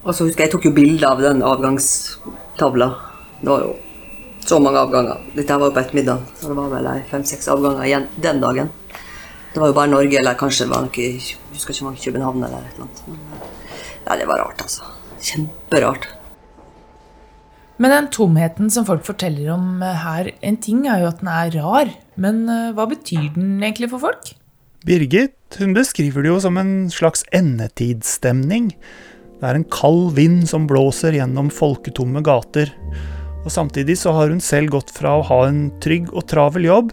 Og 0.00 0.14
så 0.16 0.24
husker 0.24 0.46
jeg 0.46 0.48
jeg 0.48 0.54
tok 0.54 0.66
jo 0.70 0.76
bilde 0.76 1.08
av 1.08 1.20
den 1.20 1.42
avgangstavla. 1.44 2.88
Det 3.40 3.48
var 3.50 3.64
jo 3.66 3.78
så 4.50 4.58
mange 4.62 4.82
avganger. 4.82 5.24
Dette 5.36 5.56
var 5.56 5.70
jo 5.70 5.74
på 5.76 5.82
ettermiddagen, 5.84 6.28
så 6.36 6.50
det 6.50 6.58
var 6.58 6.70
vel 6.74 6.88
fem-seks 7.10 7.50
avganger 7.52 7.86
igjen 7.86 8.06
den 8.22 8.40
dagen. 8.42 8.70
Det 9.50 9.58
var 9.62 9.70
jo 9.70 9.76
bare 9.76 9.90
Norge, 9.90 10.18
eller 10.20 10.38
kanskje 10.38 10.66
det 10.66 10.74
var 10.74 10.86
noe, 10.86 11.02
jeg 11.02 11.36
husker 11.54 11.74
ikke 11.74 11.86
mange 11.88 12.02
København 12.04 12.46
eller 12.46 12.64
et 12.64 12.78
eller 12.78 12.86
annet. 12.86 13.44
ja, 14.06 14.16
det 14.20 14.26
var 14.30 14.42
rart, 14.44 14.62
altså. 14.62 14.86
Kjemperart. 15.20 16.08
Men 17.80 17.94
den 17.94 18.10
tomheten 18.12 18.70
som 18.72 18.84
folk 18.84 19.06
forteller 19.06 19.54
om 19.54 19.82
eh, 19.82 20.02
her, 20.04 20.30
en 20.44 20.58
ting 20.60 20.84
er 20.84 21.00
jo 21.00 21.10
at 21.10 21.22
den 21.22 21.30
er 21.32 21.54
rar. 21.56 21.92
Men 22.20 22.42
eh, 22.52 22.72
hva 22.76 22.84
betyr 22.90 23.30
den 23.36 23.62
egentlig 23.62 23.88
for 23.94 24.02
folk? 24.02 24.34
Birgit 24.86 25.58
hun 25.60 25.72
beskriver 25.76 26.24
det 26.24 26.30
jo 26.30 26.40
som 26.44 26.58
en 26.60 26.74
slags 26.92 27.24
endetidsstemning. 27.36 28.74
Det 29.40 29.48
er 29.48 29.56
en 29.56 29.66
kald 29.72 30.12
vind 30.18 30.44
som 30.50 30.68
blåser 30.68 31.16
gjennom 31.16 31.48
folketomme 31.52 32.20
gater. 32.24 32.74
Og 33.44 33.52
Samtidig 33.52 33.96
så 34.00 34.12
har 34.16 34.32
hun 34.32 34.42
selv 34.44 34.74
gått 34.76 34.92
fra 34.92 35.16
å 35.16 35.24
ha 35.26 35.40
en 35.48 35.68
trygg 35.82 36.10
og 36.12 36.26
travel 36.30 36.68
jobb, 36.68 36.92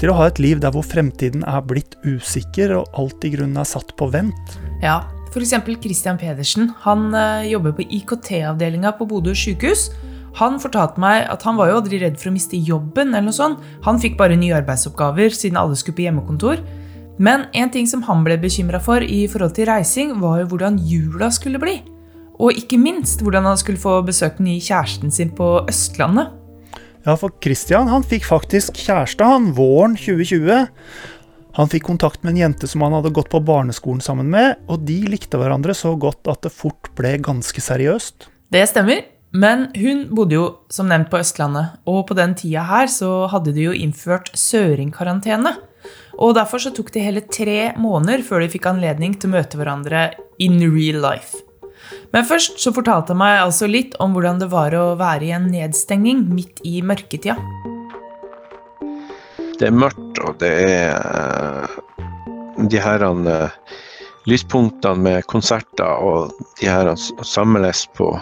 til 0.00 0.10
å 0.10 0.16
ha 0.18 0.26
et 0.26 0.40
liv 0.42 0.58
der 0.62 0.74
hvor 0.74 0.82
fremtiden 0.82 1.44
er 1.46 1.60
blitt 1.62 1.94
usikker 2.02 2.72
og 2.80 2.96
alt 2.98 3.22
i 3.26 3.30
grunnen 3.36 3.60
er 3.60 3.68
satt 3.68 3.92
på 3.98 4.08
vent. 4.10 4.56
Ja, 4.82 5.04
f.eks. 5.30 5.54
Christian 5.82 6.18
Pedersen. 6.18 6.72
Han 6.82 7.14
øh, 7.14 7.46
jobber 7.46 7.76
på 7.78 7.86
IKT-avdelinga 7.86 8.96
på 8.98 9.06
Bodø 9.10 9.36
sykehus. 9.38 9.92
Han 10.40 10.58
fortalte 10.58 10.98
meg 10.98 11.28
at 11.30 11.46
han 11.46 11.54
var 11.58 11.70
jo 11.70 11.78
aldri 11.78 12.00
redd 12.02 12.18
for 12.18 12.32
å 12.32 12.34
miste 12.34 12.58
jobben. 12.58 13.14
eller 13.14 13.28
noe 13.28 13.36
sånt. 13.36 13.62
Han 13.86 14.00
fikk 14.02 14.18
bare 14.18 14.38
nye 14.38 14.56
arbeidsoppgaver 14.58 15.30
siden 15.30 15.60
alle 15.60 15.78
skulle 15.78 16.00
på 16.00 16.08
hjemmekontor. 16.08 16.62
Men 17.22 17.46
en 17.54 17.70
ting 17.70 17.86
som 17.86 18.02
han 18.02 18.24
ble 18.26 18.40
bekymra 18.42 18.80
for 18.82 19.02
i 19.02 19.24
forhold 19.30 19.54
til 19.54 19.70
reising, 19.70 20.16
var 20.18 20.40
jo 20.42 20.50
hvordan 20.50 20.80
jula 20.82 21.30
skulle 21.30 21.62
bli. 21.62 21.78
Og 22.40 22.56
ikke 22.58 22.78
minst 22.80 23.22
hvordan 23.22 23.46
han 23.46 23.58
skulle 23.60 23.80
få 23.80 24.00
besøkt 24.06 24.40
den 24.40 24.50
nye 24.50 24.62
kjæresten 24.62 25.12
sin 25.14 25.30
på 25.34 25.56
Østlandet. 25.70 26.32
Ja, 27.04 27.18
for 27.20 27.34
Christian 27.44 27.90
han 27.92 28.06
fikk 28.06 28.24
faktisk 28.26 28.78
kjæreste 28.80 29.26
han 29.28 29.52
våren 29.56 29.98
2020. 29.98 30.64
Han 31.54 31.70
fikk 31.70 31.84
kontakt 31.86 32.24
med 32.24 32.34
en 32.34 32.40
jente 32.46 32.66
som 32.70 32.82
han 32.82 32.96
hadde 32.96 33.12
gått 33.14 33.30
på 33.30 33.42
barneskolen 33.44 34.00
sammen 34.02 34.30
med, 34.32 34.56
og 34.66 34.82
de 34.88 35.04
likte 35.06 35.38
hverandre 35.38 35.76
så 35.76 35.92
godt 36.00 36.26
at 36.32 36.42
det 36.46 36.54
fort 36.54 36.90
ble 36.98 37.12
ganske 37.22 37.62
seriøst. 37.62 38.26
Det 38.50 38.64
stemmer, 38.70 39.04
men 39.34 39.68
hun 39.78 40.08
bodde 40.14 40.38
jo 40.38 40.48
som 40.72 40.90
nevnt 40.90 41.12
på 41.12 41.20
Østlandet, 41.22 41.78
og 41.86 42.06
på 42.08 42.18
den 42.18 42.34
tida 42.38 42.64
her 42.66 42.90
så 42.90 43.28
hadde 43.30 43.54
de 43.54 43.68
jo 43.68 43.76
innført 43.76 44.32
søringkarantene. 44.38 45.54
Og 46.18 46.34
derfor 46.38 46.62
så 46.62 46.72
tok 46.74 46.90
det 46.94 47.04
hele 47.04 47.22
tre 47.28 47.74
måneder 47.78 48.24
før 48.26 48.42
de 48.42 48.50
fikk 48.50 48.70
anledning 48.70 49.14
til 49.18 49.30
å 49.30 49.36
møte 49.36 49.60
hverandre 49.60 50.08
in 50.42 50.58
real 50.64 51.02
life. 51.04 51.43
Men 52.14 52.26
først 52.28 52.60
så 52.62 52.70
fortalte 52.70 53.10
han 53.10 53.18
meg 53.18 53.40
altså 53.42 53.66
litt 53.66 53.96
om 54.02 54.12
hvordan 54.14 54.38
det 54.38 54.46
var 54.52 54.74
å 54.78 54.92
være 55.00 55.26
i 55.26 55.32
en 55.34 55.48
nedstengning 55.50 56.22
midt 56.30 56.62
i 56.62 56.78
mørketida. 56.86 57.34
Det 59.58 59.66
er 59.66 59.74
mørkt, 59.74 60.20
og 60.22 60.38
det 60.38 60.52
er 60.62 60.94
eh, 60.94 61.74
de 62.70 62.78
her 62.82 63.02
uh, 63.02 63.50
lyspunktene 64.30 65.02
med 65.02 65.26
konserter 65.30 66.06
og 66.06 66.34
de 66.60 66.70
her 66.70 66.92
samles 67.26 67.84
på 67.98 68.12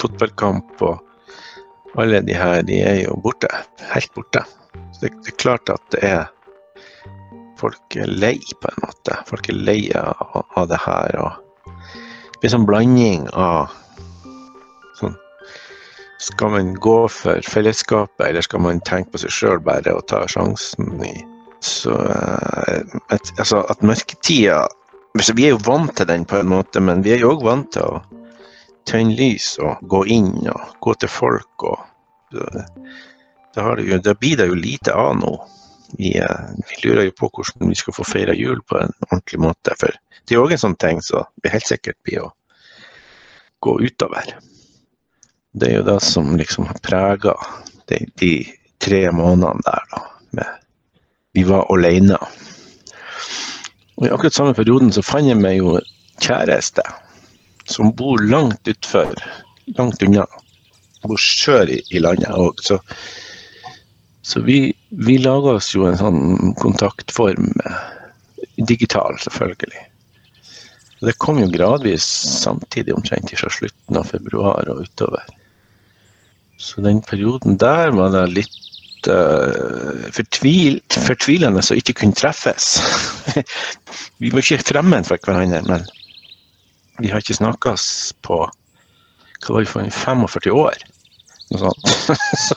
fotballkamp 0.00 0.80
og 0.84 2.00
alle 2.00 2.22
de 2.24 2.36
her, 2.36 2.62
de 2.64 2.80
er 2.84 3.02
jo 3.04 3.16
borte. 3.24 3.52
Helt 3.92 4.12
borte. 4.16 4.44
Så 4.92 5.06
det, 5.06 5.12
det, 5.24 5.34
er 5.34 5.40
klart 5.44 5.72
at 5.72 5.84
det 5.92 6.04
er 6.08 6.24
Folk 7.56 7.94
er 7.96 8.10
lei, 8.12 8.36
på 8.60 8.68
en 8.68 8.82
måte. 8.84 9.14
Folk 9.24 9.48
er 9.48 9.56
lei 9.56 9.80
av, 9.96 10.42
av 10.60 10.66
det 10.68 10.76
her. 10.82 11.16
og 11.24 11.45
Det 12.36 12.44
blir 12.44 12.52
sånn 12.52 12.68
blanding 12.68 13.28
av 13.32 13.72
skal 16.18 16.50
man 16.50 16.74
gå 16.74 17.08
for 17.08 17.40
fellesskapet, 17.44 18.26
eller 18.28 18.44
skal 18.44 18.62
man 18.64 18.80
tenke 18.88 19.12
på 19.12 19.20
seg 19.22 19.34
sjøl 19.34 19.60
bare 19.64 19.94
og 19.96 20.06
ta 20.10 20.24
sjansen 20.30 20.94
i 21.04 21.14
Så 21.64 21.92
eh, 21.92 22.96
et, 23.14 23.32
altså 23.38 23.62
at 23.72 23.82
mørketida 23.82 24.66
Vi 25.16 25.46
er 25.46 25.54
jo 25.54 25.62
vant 25.64 25.94
til 25.96 26.08
den 26.08 26.26
på 26.28 26.40
en 26.40 26.50
måte, 26.52 26.80
men 26.80 27.02
vi 27.04 27.14
er 27.14 27.22
jo 27.24 27.32
òg 27.34 27.44
vant 27.46 27.70
til 27.72 27.86
å 27.88 28.02
tenne 28.86 29.16
lys 29.16 29.56
og 29.64 29.80
gå 29.88 30.04
inn 30.12 30.34
og 30.52 30.76
gå 30.84 30.96
til 31.00 31.12
folk 31.12 31.68
og 31.72 31.84
Da, 33.56 33.72
da 34.04 34.12
blir 34.18 34.36
det 34.36 34.50
jo 34.50 34.56
lite 34.58 34.92
av 34.92 35.14
nå. 35.16 35.30
Vi, 35.94 36.16
eh, 36.18 36.50
vi, 36.66 36.80
lurer 36.82 37.06
jo 37.06 37.14
på 37.20 37.30
hvordan 37.30 37.70
vi 37.70 37.78
skal 37.78 37.94
få 37.94 38.06
feira 38.08 38.34
jul 38.34 38.58
på 38.66 38.80
en 38.80 38.92
ordentlig 39.10 39.40
måte. 39.46 39.76
For 39.78 39.94
det 40.26 40.34
er 40.34 40.42
òg 40.42 40.56
en 40.56 40.64
sånn 40.66 40.80
ting 40.82 41.00
som 41.04 41.28
vi 41.42 41.54
helt 41.54 41.68
sikkert 41.68 41.98
blir 42.06 42.26
å 42.26 42.34
gå 43.62 43.78
utover 43.86 44.34
det 45.56 45.70
er 45.70 45.78
jo 45.78 45.86
det 45.86 46.00
som 46.04 46.34
liksom 46.36 46.68
har 46.68 46.80
prega 46.84 47.32
de, 47.88 48.02
de, 48.20 48.32
tre 48.82 49.06
månedene 49.14 49.64
der, 49.64 49.84
da. 49.92 50.02
Med, 50.36 50.64
vi 51.32 51.44
var 51.48 51.64
alene. 51.72 52.18
I 54.04 54.10
akkurat 54.12 54.36
samme 54.36 54.56
perioden 54.56 54.92
så 54.92 55.04
fant 55.04 55.30
jeg 55.30 55.38
meg 55.40 55.56
jo 55.62 55.78
kjæreste 56.20 56.84
som 57.72 57.94
bor 57.96 58.20
langt 58.20 58.68
utfor, 58.68 59.16
langt 59.78 60.04
unna. 60.04 60.26
Bor 61.06 61.20
sør 61.20 61.72
i, 61.72 61.80
i 61.88 62.02
landet 62.04 62.36
òg. 62.36 62.60
Så, 64.26 64.40
vi, 64.40 64.74
vi 64.88 65.18
laga 65.22 65.52
oss 65.60 65.68
jo 65.70 65.84
en 65.86 65.98
sånn 66.00 66.54
kontaktform, 66.58 67.52
digital 68.56 69.14
selvfølgelig. 69.22 69.84
Det 71.06 71.14
kom 71.22 71.38
jo 71.38 71.46
gradvis 71.52 72.06
samtidig, 72.42 72.96
omtrent 72.96 73.30
fra 73.38 73.52
slutten 73.52 74.00
av 74.00 74.08
februar 74.10 74.66
og 74.72 74.82
utover. 74.88 75.22
Så 76.58 76.82
den 76.82 77.02
perioden 77.06 77.58
der 77.60 77.92
var 77.94 78.10
det 78.16 78.24
litt 78.32 79.06
uh, 79.12 80.08
fortvil, 80.16 80.80
fortvilende 80.90 81.62
å 81.62 81.78
ikke 81.78 81.94
kunne 82.00 82.18
treffes. 82.18 82.72
vi 84.20 84.32
var 84.34 84.42
ikke 84.42 84.72
fremmed 84.72 85.06
for 85.06 85.22
hverandre, 85.22 85.62
men 85.68 85.86
vi 86.98 87.12
har 87.12 87.22
ikke 87.22 87.38
snakkes 87.38 87.86
på 88.26 88.42
hva 88.42 89.54
var 89.54 89.62
det 89.62 89.70
for 89.70 89.96
45 90.02 90.58
år. 90.58 90.86
Noe 91.52 91.68
sånt. 91.68 91.90
så, 92.48 92.56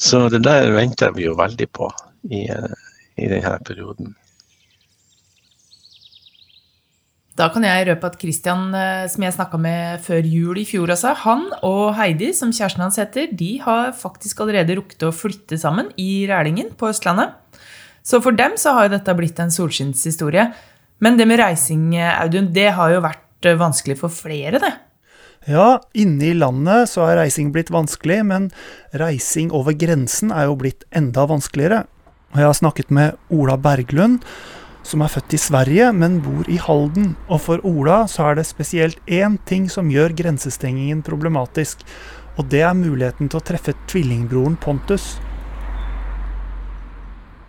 så, 0.00 0.24
det 0.32 0.42
der 0.46 0.70
venter 0.72 1.12
vi 1.16 1.28
jo 1.28 1.36
veldig 1.38 1.68
på 1.76 1.90
i, 2.32 2.46
i 2.48 3.28
denne 3.28 3.58
perioden. 3.66 4.14
Da 7.40 7.46
kan 7.48 7.64
jeg 7.64 7.86
røpe 7.88 8.08
at 8.10 8.18
Christian, 8.20 8.68
eh, 8.76 9.06
som 9.08 9.24
jeg 9.24 9.32
snakka 9.36 9.60
med 9.60 10.02
før 10.04 10.26
jul 10.28 10.58
i 10.60 10.66
fjor, 10.68 10.90
altså, 10.92 11.14
han 11.22 11.46
og 11.64 11.94
Heidi, 11.96 12.32
som 12.36 12.52
kjæresten 12.52 12.84
hans 12.84 12.98
heter, 13.00 13.30
de 13.32 13.54
har 13.62 13.94
faktisk 13.96 14.42
allerede 14.44 14.76
rukket 14.76 15.06
å 15.06 15.14
flytte 15.14 15.56
sammen 15.60 15.88
i 16.00 16.26
Rælingen 16.28 16.74
på 16.76 16.90
Østlandet. 16.90 17.32
Så 18.04 18.20
for 18.24 18.36
dem 18.36 18.58
så 18.60 18.74
har 18.76 18.88
jo 18.88 18.96
dette 18.96 19.14
blitt 19.16 19.40
en 19.40 19.52
solskinnshistorie. 19.54 20.50
Men 21.00 21.16
det 21.16 21.28
med 21.28 21.40
reising, 21.40 21.94
Audun, 21.96 22.50
det 22.52 22.72
har 22.76 22.92
jo 22.92 23.04
vært 23.06 23.48
eh, 23.48 23.58
vanskelig 23.60 23.96
for 24.02 24.12
flere, 24.12 24.60
det. 24.60 24.74
Ja, 25.48 25.80
inne 25.96 26.26
i 26.28 26.34
landet 26.36 26.90
så 26.90 27.06
er 27.08 27.16
reising 27.16 27.48
blitt 27.54 27.70
vanskelig, 27.72 28.18
men 28.28 28.50
reising 28.92 29.48
over 29.56 29.72
grensen 29.72 30.34
er 30.36 30.50
jo 30.50 30.56
blitt 30.60 30.84
enda 30.92 31.24
vanskeligere. 31.30 31.86
Og 32.34 32.42
jeg 32.42 32.46
har 32.50 32.58
snakket 32.58 32.90
med 32.92 33.16
Ola 33.32 33.56
Berglund, 33.56 34.20
som 34.84 35.00
er 35.00 35.08
født 35.08 35.32
i 35.32 35.40
Sverige, 35.40 35.86
men 35.96 36.18
bor 36.20 36.44
i 36.44 36.58
Halden. 36.60 37.14
Og 37.32 37.40
for 37.46 37.64
Ola 37.64 38.02
så 38.04 38.28
er 38.28 38.36
det 38.36 38.44
spesielt 38.50 39.00
én 39.08 39.38
ting 39.48 39.70
som 39.72 39.88
gjør 39.88 40.12
grensestengingen 40.18 41.00
problematisk. 41.08 41.86
Og 42.36 42.44
det 42.52 42.60
er 42.60 42.76
muligheten 42.76 43.32
til 43.32 43.40
å 43.40 43.44
treffe 43.44 43.72
tvillingbroren 43.88 44.60
Pontus. 44.60 45.14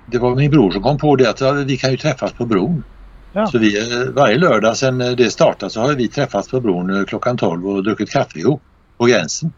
Det 0.07 0.24
var 0.24 0.39
min 0.39 0.51
bror 0.51 0.71
som 0.71 0.88
kom 0.88 1.00
på 1.00 1.17
det 1.19 1.27
at 1.27 1.43
vi 1.67 1.75
kan 1.75 1.91
jo 1.91 2.00
treffes 2.07 2.39
på 2.39 2.48
broen. 2.48 2.79
Ja. 3.33 3.47
Så 3.47 3.57
vi, 3.57 3.71
varje 4.15 4.38
lördag 4.38 4.53
lørdag 4.53 4.77
siden 4.77 4.97
det 4.97 5.31
startet, 5.31 5.71
så 5.71 5.81
har 5.81 5.95
vi 5.95 6.07
träffats 6.07 6.50
på 6.51 6.59
broen 6.59 6.89
eh, 6.89 7.03
klokka 7.03 7.33
tolv 7.33 7.67
og 7.67 7.83
drukket 7.83 8.09
kaffe 8.09 8.39
ihop 8.39 8.61
på 8.97 9.05
gränsen. 9.05 9.53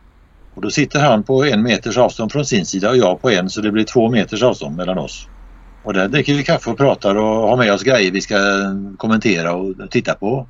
Og 0.55 0.61
Da 0.61 0.69
sitter 0.69 0.99
han 0.99 1.23
på 1.23 1.45
en 1.45 1.63
meters 1.63 1.97
avstånd 1.97 2.31
fra 2.31 2.43
sin 2.43 2.65
sida 2.65 2.89
og 2.89 2.97
jeg 2.97 3.19
på 3.21 3.29
en, 3.29 3.49
så 3.49 3.61
det 3.61 3.71
blir 3.71 3.83
två 3.83 4.09
meters 4.09 4.43
avstånd 4.43 4.77
mellom 4.77 4.97
oss. 4.97 5.27
Og 5.83 5.93
der 5.93 6.07
dricker 6.07 6.33
vi 6.33 6.43
kaffe 6.43 6.71
og 6.71 6.77
prater 6.77 7.17
og 7.17 7.49
har 7.49 7.57
med 7.57 7.73
oss 7.73 7.83
grejer 7.83 8.11
vi 8.11 8.21
skal 8.21 8.95
kommentere 8.97 9.51
og 9.51 9.89
titte 9.91 10.15
på. 10.19 10.47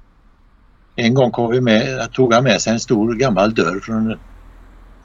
En 0.96 1.14
gang 1.14 1.32
kom 1.32 1.52
vi 1.52 1.62
med, 1.62 2.12
tog 2.14 2.34
han 2.34 2.44
med 2.44 2.62
seg 2.62 2.74
en 2.74 2.80
stor, 2.80 3.16
gammel 3.16 3.56
dörr 3.56 3.80
fra 3.80 4.18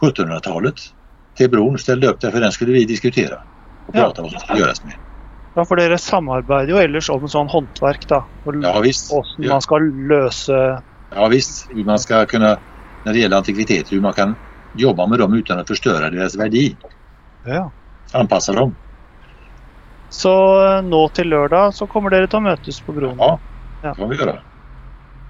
1700-tallet 0.01 0.93
til 1.37 1.51
broen. 1.51 1.79
ställde 1.79 2.11
opp 2.11 2.21
der, 2.21 2.31
for 2.31 2.41
den 2.41 2.53
skulle 2.53 2.73
vi 2.73 2.85
diskutere 2.85 3.39
og 3.87 3.95
prate 3.95 4.21
ja. 4.21 4.25
hva 4.25 4.31
som 4.31 4.41
skulle 4.41 4.59
gjøres 4.59 4.85
med. 4.85 5.08
Ja, 5.59 5.65
for 5.67 5.81
dere 5.81 5.97
samarbeider 5.99 6.71
jo 6.71 6.79
ellers 6.79 7.09
om 7.11 7.25
sånn 7.27 7.49
håndverk, 7.51 8.05
da. 8.07 8.21
Og 8.47 8.61
ja 8.63 8.77
visst. 8.85 9.09
Hvordan 9.11 9.57
man 9.57 9.65
skal 9.65 9.87
løse 10.13 10.59
Ja 11.09 11.31
visst. 11.33 11.65
Man 11.75 11.99
skal 11.99 12.29
kunne, 12.31 12.53
når 13.03 13.17
det 13.17 13.25
gjelder 13.25 13.43
antikviteter, 13.43 13.91
hvordan 13.91 14.07
man 14.07 14.15
kan 14.15 14.37
jobbe 14.79 15.07
med 15.11 15.19
dem 15.19 15.35
uten 15.35 15.63
å 15.63 15.65
forstørre 15.67 16.13
deres 16.15 16.37
verdi. 16.39 16.69
Ja. 17.49 17.65
Anpasse 18.15 18.55
dem. 18.55 18.77
Så 20.15 20.35
eh, 20.63 20.79
nå 20.87 21.01
til 21.17 21.33
lørdag 21.33 21.75
så 21.75 21.89
kommer 21.91 22.15
dere 22.15 22.31
til 22.31 22.39
å 22.39 22.45
møtes 22.47 22.79
på 22.85 22.95
broen? 22.95 23.19
Ja, 23.19 23.35
det 23.83 23.97
kan 23.99 24.13
vi 24.13 24.21
gjøre. 24.21 24.37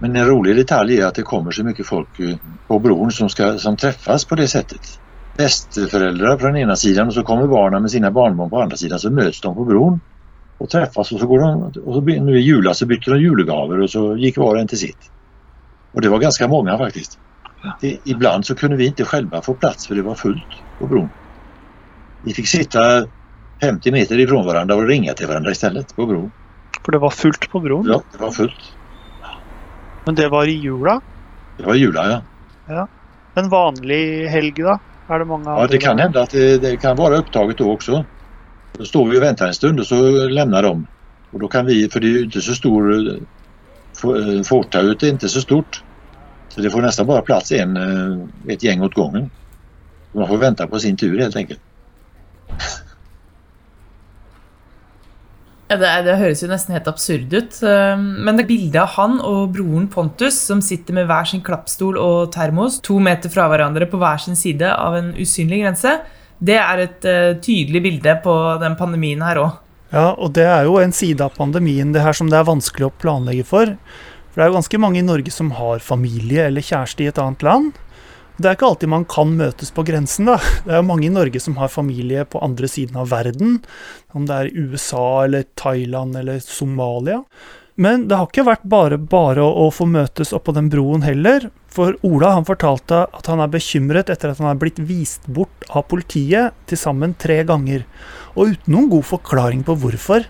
Men 0.02 0.14
en 0.14 0.28
rolig 0.28 0.58
detalj 0.60 0.98
er 0.98 1.08
at 1.08 1.16
det 1.18 1.24
kommer 1.26 1.56
så 1.56 1.64
mye 1.66 1.88
folk 1.88 2.20
eh, 2.20 2.36
på 2.68 2.80
broen 2.84 3.14
som, 3.14 3.32
skal, 3.32 3.56
som 3.62 3.80
treffes 3.80 4.28
på 4.28 4.38
det 4.38 4.50
settet. 4.52 4.92
Besteforeldre 5.38 6.36
på 6.36 6.50
den 6.50 6.60
ene 6.66 6.76
siden, 6.76 7.08
og 7.08 7.16
så 7.16 7.24
kommer 7.24 7.48
barna 7.48 7.80
med 7.80 7.96
sine 7.96 8.12
barnebarn 8.12 8.52
på 8.52 8.60
den 8.60 8.68
andre 8.68 8.82
siden. 8.84 9.00
Så 9.00 9.14
møtes 9.14 9.40
de 9.40 9.56
på 9.56 9.66
broen 9.72 9.98
og 10.58 10.70
treffes. 10.70 11.12
Og 11.14 11.22
så 11.22 11.28
går 11.30 11.44
de, 11.44 11.82
og 11.84 11.94
så, 11.96 12.02
nå 12.02 12.34
i 12.36 12.44
jula 12.44 12.74
så 12.74 12.88
bytter 12.90 13.14
de 13.14 13.24
julegaver, 13.26 13.84
og 13.84 13.92
så 13.92 14.04
gikk 14.18 14.40
hver 14.42 14.60
en 14.60 14.70
til 14.70 14.82
sitt. 14.86 15.10
Og 15.94 16.02
det 16.04 16.12
var 16.12 16.22
ganske 16.22 16.48
mange, 16.50 16.78
faktisk. 16.78 17.18
Det, 17.80 17.98
ibland 18.04 18.46
så 18.46 18.54
kunne 18.54 18.76
vi 18.78 18.90
ikke 18.92 19.06
selv 19.08 19.34
få 19.44 19.54
plass, 19.58 19.86
for 19.88 19.98
det 19.98 20.06
var 20.06 20.18
fullt 20.18 20.58
på 20.78 20.90
broen. 20.90 21.08
Vi 22.26 22.34
fikk 22.34 22.50
sitte 22.50 22.82
50 23.60 23.92
meter 23.92 24.20
ifrån 24.20 24.46
varandra 24.46 24.74
och 24.74 24.86
ringa 24.86 25.14
till 25.14 25.26
varandra 25.26 25.50
istället 25.50 25.96
på 25.96 26.06
bron. 26.06 26.30
For 26.84 26.92
det 26.92 26.98
var 26.98 27.10
fullt 27.10 27.50
på 27.50 27.60
bron? 27.60 27.86
Ja, 27.86 28.02
det 28.12 28.20
var 28.20 28.30
fullt. 28.30 28.74
Men 30.04 30.14
det 30.14 30.28
var 30.28 30.46
i 30.46 30.58
jula? 30.58 31.00
Det 31.56 31.66
var 31.66 31.74
i 31.74 31.78
jula, 31.78 32.10
ja. 32.10 32.20
ja. 32.66 32.88
En 33.34 33.48
vanlig 33.48 34.28
helg, 34.28 34.56
da? 34.56 34.78
Er 35.08 35.18
det 35.18 35.26
mange 35.28 35.50
Ja, 35.50 35.66
det 35.66 35.78
kan 35.78 35.98
hende 35.98 36.22
at 36.22 36.30
det, 36.30 36.58
det 36.62 36.76
kan 36.80 36.96
være 36.98 37.22
opptaket 37.22 37.58
da 37.58 37.66
også. 37.72 38.02
Da 38.76 38.84
står 38.84 39.08
vi 39.08 39.16
og 39.18 39.22
venter 39.24 39.46
en 39.48 39.54
stund, 39.54 39.80
og 39.80 39.86
så 39.86 40.28
lämnar 40.28 40.62
de. 40.62 40.86
Och 41.30 41.40
då 41.40 41.48
kan 41.48 41.66
vi, 41.66 41.88
för 41.88 42.00
det 42.00 42.08
er 42.08 42.24
ikke 42.24 42.40
så 42.40 42.54
stor 42.54 42.84
fortaut 44.44 45.02
är 45.02 45.12
ikke 45.12 45.28
så 45.28 45.40
stort. 45.40 45.82
Så 46.48 46.60
det 46.60 46.70
får 46.70 46.82
nesten 46.82 47.06
bare 47.06 47.22
plass 47.22 47.52
en, 47.52 47.76
ett 47.76 48.54
et 48.54 48.62
gjeng 48.64 48.82
åt 48.82 48.94
gangen. 48.94 49.30
Man 50.12 50.28
får 50.28 50.38
vente 50.38 50.66
på 50.66 50.78
sin 50.80 50.96
tur, 50.96 51.18
helt 51.20 51.36
enkelt. 51.36 51.60
Ja, 55.68 55.76
det, 55.76 55.88
det, 56.06 56.14
høres 56.16 56.40
jo 56.40 56.48
nesten 56.48 56.72
helt 56.72 56.88
absurd 56.88 57.34
ut. 57.34 57.58
Ehm, 57.68 58.06
men 58.24 58.38
det 58.40 58.46
bildet 58.48 58.80
av 58.80 58.94
han 58.96 59.18
og 59.20 59.50
broren 59.52 59.90
Pontus 59.92 60.38
som 60.40 60.62
sitter 60.64 60.96
med 60.96 61.10
hver 61.10 61.28
sin 61.28 61.44
klappstol 61.44 61.98
og 62.00 62.32
termos 62.32 62.80
to 62.80 62.96
meter 63.04 63.28
fra 63.28 63.50
hverandre 63.52 63.86
på 63.90 64.00
hver 64.00 64.22
sin 64.24 64.38
side 64.38 64.64
av 64.72 64.96
en 64.96 65.12
usynlig 65.20 65.60
grense, 65.60 65.98
det 66.38 66.58
er 66.60 66.84
et 66.84 67.08
uh, 67.08 67.38
tydelig 67.42 67.82
bilde 67.82 68.14
på 68.24 68.34
den 68.62 68.76
pandemien 68.78 69.24
her 69.24 69.40
òg. 69.42 69.56
Ja, 69.88 70.12
og 70.12 70.34
det 70.36 70.44
er 70.44 70.66
jo 70.68 70.76
en 70.82 70.92
side 70.92 71.24
av 71.24 71.36
pandemien 71.38 71.94
det 71.94 72.04
her 72.04 72.16
som 72.16 72.28
det 72.28 72.36
er 72.38 72.48
vanskelig 72.48 72.90
å 72.90 72.94
planlegge 73.00 73.46
for. 73.48 73.74
For 74.28 74.40
det 74.40 74.44
er 74.44 74.50
jo 74.50 74.58
ganske 74.58 74.80
mange 74.82 75.00
i 75.00 75.06
Norge 75.06 75.32
som 75.32 75.52
har 75.56 75.80
familie 75.82 76.44
eller 76.50 76.64
kjæreste 76.64 77.06
i 77.06 77.08
et 77.10 77.20
annet 77.22 77.44
land. 77.46 77.72
Det 78.38 78.46
er 78.46 78.54
ikke 78.54 78.68
alltid 78.68 78.92
man 78.92 79.06
kan 79.10 79.32
møtes 79.34 79.72
på 79.74 79.82
grensen, 79.88 80.28
da. 80.30 80.36
Det 80.66 80.76
er 80.76 80.82
jo 80.82 80.88
mange 80.90 81.08
i 81.08 81.14
Norge 81.14 81.40
som 81.42 81.56
har 81.58 81.72
familie 81.72 82.22
på 82.28 82.42
andre 82.44 82.68
siden 82.70 83.00
av 83.00 83.08
verden. 83.10 83.56
Om 84.14 84.28
det 84.28 84.36
er 84.36 84.52
USA 84.54 85.24
eller 85.24 85.48
Thailand 85.58 86.20
eller 86.20 86.38
Somalia. 86.44 87.24
Men 87.78 88.08
det 88.10 88.16
har 88.18 88.26
ikke 88.26 88.42
vært 88.42 88.64
bare 88.66 88.96
bare 88.98 89.42
å, 89.44 89.50
å 89.62 89.70
få 89.70 89.86
møtes 89.86 90.32
oppå 90.34 90.50
den 90.56 90.66
broen 90.72 91.04
heller. 91.06 91.44
For 91.70 91.94
Ola 92.02 92.32
han 92.34 92.46
fortalte 92.48 93.04
at 93.14 93.28
han 93.30 93.38
er 93.38 93.52
bekymret 93.52 94.10
etter 94.10 94.32
at 94.32 94.40
han 94.42 94.50
er 94.50 94.58
blitt 94.58 94.80
vist 94.82 95.28
bort 95.30 95.68
av 95.70 95.86
politiet 95.86 96.56
til 96.66 96.80
sammen 96.80 97.14
tre 97.14 97.44
ganger. 97.46 97.84
Og 98.34 98.56
uten 98.56 98.74
noen 98.74 98.90
god 98.90 99.06
forklaring 99.12 99.62
på 99.68 99.78
hvorfor. 99.78 100.26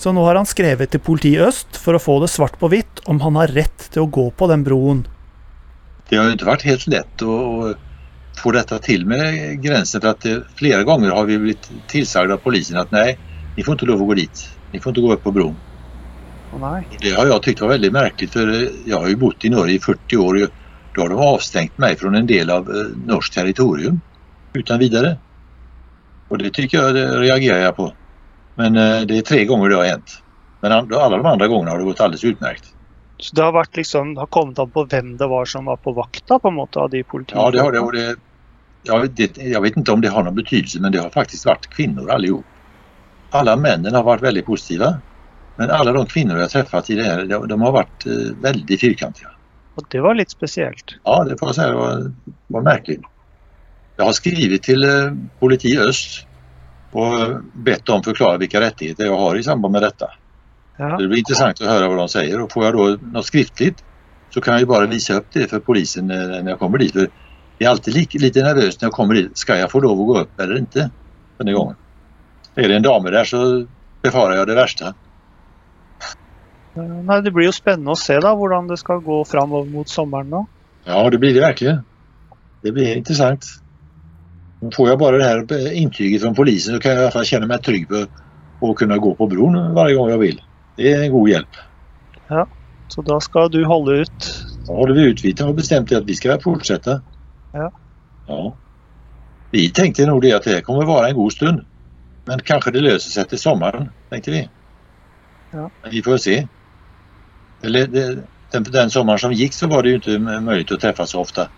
Så 0.00 0.14
nå 0.16 0.24
har 0.24 0.40
han 0.40 0.48
skrevet 0.48 0.94
til 0.94 1.04
politiet 1.04 1.44
øst 1.44 1.76
for 1.76 1.98
å 1.98 2.00
få 2.00 2.16
det 2.24 2.32
svart 2.32 2.56
på 2.56 2.72
hvitt 2.72 3.04
om 3.04 3.20
han 3.20 3.36
har 3.36 3.52
rett 3.52 3.90
til 3.92 4.06
å 4.06 4.08
gå 4.08 4.30
på 4.32 4.48
den 4.48 4.64
broen. 4.64 5.04
Det 6.08 6.16
har 6.16 6.30
jo 6.30 6.38
ikke 6.38 6.52
vært 6.54 6.68
helt 6.70 6.88
lett 6.88 7.28
å 7.28 7.38
få 8.40 8.56
dette 8.56 8.80
til 8.88 9.04
med 9.04 9.60
grensen. 9.60 10.00
for 10.00 10.14
at 10.16 10.24
Flere 10.56 10.88
ganger 10.88 11.12
har 11.12 11.28
vi 11.28 11.42
blitt 11.50 11.68
tilsagt 11.92 12.32
av 12.32 12.40
polisen 12.40 12.80
at 12.80 12.96
nei, 12.96 13.10
ni 13.58 13.66
får 13.66 13.76
ikke 13.76 13.92
lov 13.92 14.06
å 14.06 14.12
gå 14.14 14.22
dit. 14.24 14.46
Ni 14.72 14.80
får 14.80 14.96
ikke 14.96 15.04
gå 15.04 15.18
opp 15.18 15.26
på 15.28 15.36
broen. 15.36 15.67
Oh, 16.50 16.80
det 17.02 17.12
har 17.12 17.28
jeg 17.28 17.42
tykt 17.44 17.60
var 17.60 17.74
veldig 17.74 17.90
merkelig, 17.92 18.30
for 18.32 18.48
jeg 18.48 18.94
har 18.94 19.08
jo 19.10 19.18
bodd 19.20 19.44
i 19.44 19.50
Norge 19.52 19.74
i 19.74 19.80
40 19.84 20.22
år. 20.24 20.38
og 20.46 20.54
Da 20.96 21.02
har 21.02 21.12
de 21.12 21.26
avstengt 21.26 21.74
meg 21.76 21.98
fra 22.00 22.12
en 22.16 22.28
del 22.28 22.50
av 22.50 22.70
eh, 22.72 22.94
norsk 23.10 23.34
territorium 23.34 23.98
uten 24.56 24.80
videre. 24.80 25.18
Og 26.30 26.40
det, 26.40 26.54
jeg, 26.56 26.94
det 26.96 27.04
reagerer 27.20 27.66
jeg 27.66 27.76
på. 27.76 27.90
Men 28.60 28.80
eh, 28.80 29.04
det 29.08 29.20
er 29.20 29.28
tre 29.28 29.42
ganger 29.48 29.68
det 29.68 29.78
har 29.78 29.90
hendt. 29.92 30.16
Men 30.64 30.74
alle 30.74 31.20
de 31.20 31.28
andre 31.34 31.48
gangene 31.48 31.70
har 31.70 31.78
det 31.78 31.90
gått 31.90 32.00
alldeles 32.00 32.24
utmerket. 32.32 32.72
Så 33.18 33.34
det 33.34 33.42
har, 33.42 33.52
vært 33.54 33.76
liksom, 33.76 34.14
det 34.14 34.22
har 34.22 34.30
kommet 34.32 34.58
an 34.62 34.70
på 34.70 34.84
hvem 34.88 35.16
det 35.18 35.26
var 35.28 35.46
som 35.50 35.68
var 35.68 35.78
på 35.82 35.92
vakta 35.92 36.38
på 36.38 36.50
en 36.50 36.58
måte 36.58 36.80
av 36.80 36.90
de 36.90 37.02
politiene? 37.02 37.42
Ja, 37.42 37.50
det 37.50 37.62
har 37.66 37.74
det. 37.74 37.82
Og 37.82 37.92
det 37.94 38.06
jeg, 38.86 39.00
vet, 39.04 39.40
jeg 39.42 39.62
vet 39.62 39.76
ikke 39.76 39.94
om 39.94 40.02
det 40.04 40.12
har 40.14 40.24
noen 40.24 40.38
betydelse, 40.38 40.80
men 40.80 40.94
det 40.94 41.02
har 41.02 41.12
faktisk 41.12 41.48
vært 41.50 41.68
kvinner 41.74 42.08
alle 42.14 42.38
Alle 43.36 43.56
mennene 43.60 43.92
har 43.96 44.06
vært 44.06 44.24
veldig 44.24 44.44
positive. 44.46 44.92
Men 45.58 45.72
alle 45.74 45.92
de 45.96 46.04
kvinner 46.06 46.38
jeg 46.38 46.46
har 46.46 46.54
truffet 46.54 46.92
i 46.92 46.98
det 47.00 47.06
her, 47.08 47.24
de, 47.26 47.40
de 47.50 47.58
har 47.64 47.74
vært 47.74 48.06
uh, 48.06 48.30
veldig 48.44 48.78
firkantige. 48.78 49.32
Og 49.78 49.86
det 49.92 50.02
var 50.02 50.16
litt 50.18 50.34
spesielt? 50.34 50.96
Ja, 51.04 51.18
det 51.26 51.38
får 51.38 51.50
jeg 51.50 51.58
si. 51.58 51.66
Det 51.66 51.78
var, 51.78 52.04
var 52.56 52.66
merkelig. 52.66 52.98
Jeg 53.98 54.06
har 54.06 54.16
skrevet 54.16 54.64
til 54.66 54.86
uh, 54.86 55.16
politiet 55.42 55.82
øst 55.82 56.24
og 56.96 57.42
bedt 57.52 57.84
dem 57.90 58.04
forklare 58.06 58.40
hvilke 58.40 58.62
rettigheter 58.62 59.10
jeg 59.10 59.20
har 59.20 59.36
i 59.36 59.44
samband 59.44 59.74
med 59.74 59.84
dette. 59.84 60.08
Ja. 60.78 60.94
Det 60.94 61.08
blir 61.10 61.20
interessant 61.20 61.60
å 61.60 61.68
høre 61.68 61.88
hva 61.90 62.04
de 62.04 62.14
sier. 62.14 62.38
og 62.40 62.52
Får 62.54 62.64
jeg 62.64 62.76
da 62.76 63.10
noe 63.16 63.26
skriftlig, 63.26 63.72
så 64.32 64.42
kan 64.44 64.60
jeg 64.60 64.70
bare 64.70 64.88
vise 64.90 65.16
opp 65.18 65.28
det 65.34 65.48
for 65.50 65.64
polisen 65.64 66.08
når 66.08 66.52
jeg 66.52 66.60
kommer 66.60 66.80
dit. 66.82 66.94
For 66.94 67.10
jeg 67.58 67.66
er 67.66 67.72
alltid 67.72 67.96
like, 67.96 68.22
litt 68.22 68.38
nervøs 68.38 68.78
når 68.78 68.86
jeg 68.86 68.94
kommer 68.94 69.18
dit. 69.18 69.34
Skal 69.38 69.60
jeg 69.60 69.72
få 69.72 69.82
lov 69.82 69.98
å 69.98 70.06
gå 70.08 70.16
opp 70.22 70.42
eller 70.44 70.62
ikke 70.62 70.86
denne 71.40 71.58
gangen? 71.58 71.78
Er 72.58 72.70
det 72.70 72.78
en 72.78 72.86
dame 72.86 73.12
der, 73.14 73.28
så 73.28 73.42
befarer 74.02 74.38
jeg 74.38 74.50
det 74.50 74.58
verste. 74.58 74.94
Nei, 76.76 77.20
Det 77.22 77.32
blir 77.34 77.48
jo 77.48 77.54
spennende 77.54 77.94
å 77.94 77.98
se 77.98 78.18
da, 78.22 78.34
hvordan 78.36 78.68
det 78.68 78.78
skal 78.78 79.00
gå 79.04 79.22
framover 79.26 79.70
mot 79.72 79.88
sommeren 79.88 80.30
nå. 80.30 80.44
Ja, 80.86 81.00
det 81.10 81.20
blir 81.20 81.34
det 81.34 81.42
virkelig. 81.44 81.78
Det 82.62 82.72
blir 82.74 82.96
interessant. 82.96 83.46
Nå 84.60 84.70
får 84.74 84.88
jeg 84.90 84.98
bare 84.98 85.18
det 85.20 85.28
her 85.28 85.72
inntyget 85.78 86.22
fra 86.22 86.34
polisen, 86.34 86.74
så 86.74 86.82
kan 86.82 86.92
jeg 86.92 87.00
i 87.00 87.04
hvert 87.06 87.16
fall 87.16 87.28
kjenne 87.28 87.48
meg 87.50 87.64
trygg 87.66 87.88
på 87.88 88.70
å 88.70 88.76
kunne 88.78 88.98
gå 88.98 89.14
på 89.18 89.28
broen 89.30 89.58
hver 89.76 89.92
gang 89.94 90.12
jeg 90.12 90.22
vil. 90.22 90.40
Det 90.78 90.92
er 90.92 91.04
en 91.04 91.14
god 91.14 91.28
hjelp. 91.32 91.60
Ja, 92.28 92.44
Så 92.88 93.02
da 93.04 93.18
skal 93.20 93.50
du 93.52 93.60
holde 93.68 94.00
ut? 94.02 94.28
Da 94.66 94.74
holder 94.74 94.94
vi 94.94 95.10
ut. 95.10 95.24
Vi 95.24 95.34
har 95.38 95.52
bestemt 95.52 95.92
at 95.92 96.06
vi 96.08 96.14
skal 96.16 96.40
fortsette. 96.40 97.00
Ja. 97.54 97.68
ja. 98.28 98.42
Vi 99.52 99.68
tenkte 99.76 100.06
nog 100.06 100.22
det 100.22 100.32
at 100.36 100.44
det 100.44 100.62
kommer 100.64 100.88
være 100.88 101.10
en 101.10 101.18
god 101.18 101.30
stund. 101.30 101.64
Men 102.28 102.40
kanskje 102.44 102.72
det 102.72 102.84
løser 102.84 103.12
seg 103.12 103.28
til 103.28 103.40
sommeren, 103.40 103.90
tenkte 104.12 104.32
vi. 104.32 104.42
Ja. 105.52 105.68
Men 105.82 105.92
vi 105.92 106.02
får 106.04 106.20
se. 106.24 106.36
Eller, 107.66 107.88
det, 107.90 108.04
den, 108.52 108.66
den, 108.70 108.90
sommeren 108.90 109.20
som 109.20 109.34
gikk, 109.34 109.56
så 109.56 109.68
var 109.70 109.82
det 109.82 109.96
jo 109.96 110.00
ikke 110.02 110.18
mulig 110.22 110.68
å 110.72 110.80
treffes 110.80 111.14
så 111.14 111.22
ofte. 111.24 111.48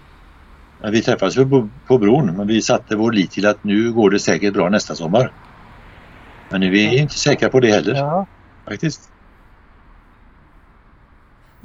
Men 0.81 0.95
vi 0.97 1.05
treffes 1.05 1.37
jo 1.37 1.45
på, 1.49 1.65
på 1.89 2.01
broen, 2.01 2.33
men 2.37 2.49
vi 2.49 2.63
satte 2.65 2.97
vår 2.97 3.17
lit 3.19 3.37
til 3.37 3.47
at 3.51 3.63
nå 3.69 3.93
går 3.97 4.17
det 4.17 4.23
sikkert 4.25 4.57
bra 4.57 4.71
neste 4.73 4.97
sommer. 4.97 5.29
Men 6.51 6.71
vi 6.73 6.87
er 6.89 7.03
ikke 7.05 7.21
sikre 7.21 7.51
på 7.53 7.61
det 7.63 7.75
heller. 7.77 8.01
Ja 8.01 8.21
faktisk. 8.71 9.09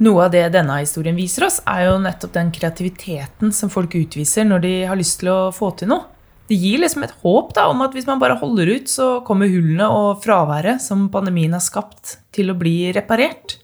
Noe 0.04 0.26
av 0.26 0.34
det 0.34 0.44
denne 0.52 0.76
historien 0.82 1.16
viser 1.16 1.46
oss, 1.46 1.62
er 1.64 1.86
jo 1.88 1.96
nettopp 2.02 2.34
den 2.34 2.52
kreativiteten 2.52 3.54
som 3.56 3.72
folk 3.72 3.94
utviser 3.96 4.44
når 4.44 4.64
de 4.66 4.74
har 4.90 4.98
lyst 4.98 5.22
til 5.22 5.32
å 5.32 5.38
få 5.56 5.72
til 5.78 5.92
noe. 5.94 6.12
Det 6.46 6.58
gir 6.60 6.78
liksom 6.78 7.02
et 7.02 7.14
håp 7.24 7.54
da, 7.56 7.64
om 7.72 7.80
at 7.82 7.96
hvis 7.96 8.06
man 8.06 8.20
bare 8.22 8.36
holder 8.38 8.68
ut, 8.76 8.90
så 8.90 9.06
kommer 9.26 9.50
hullene 9.50 9.88
og 9.90 10.20
fraværet 10.22 10.84
som 10.84 11.08
pandemien 11.10 11.56
har 11.56 11.64
skapt, 11.64 12.20
til 12.36 12.52
å 12.52 12.58
bli 12.58 12.92
reparert. 12.94 13.55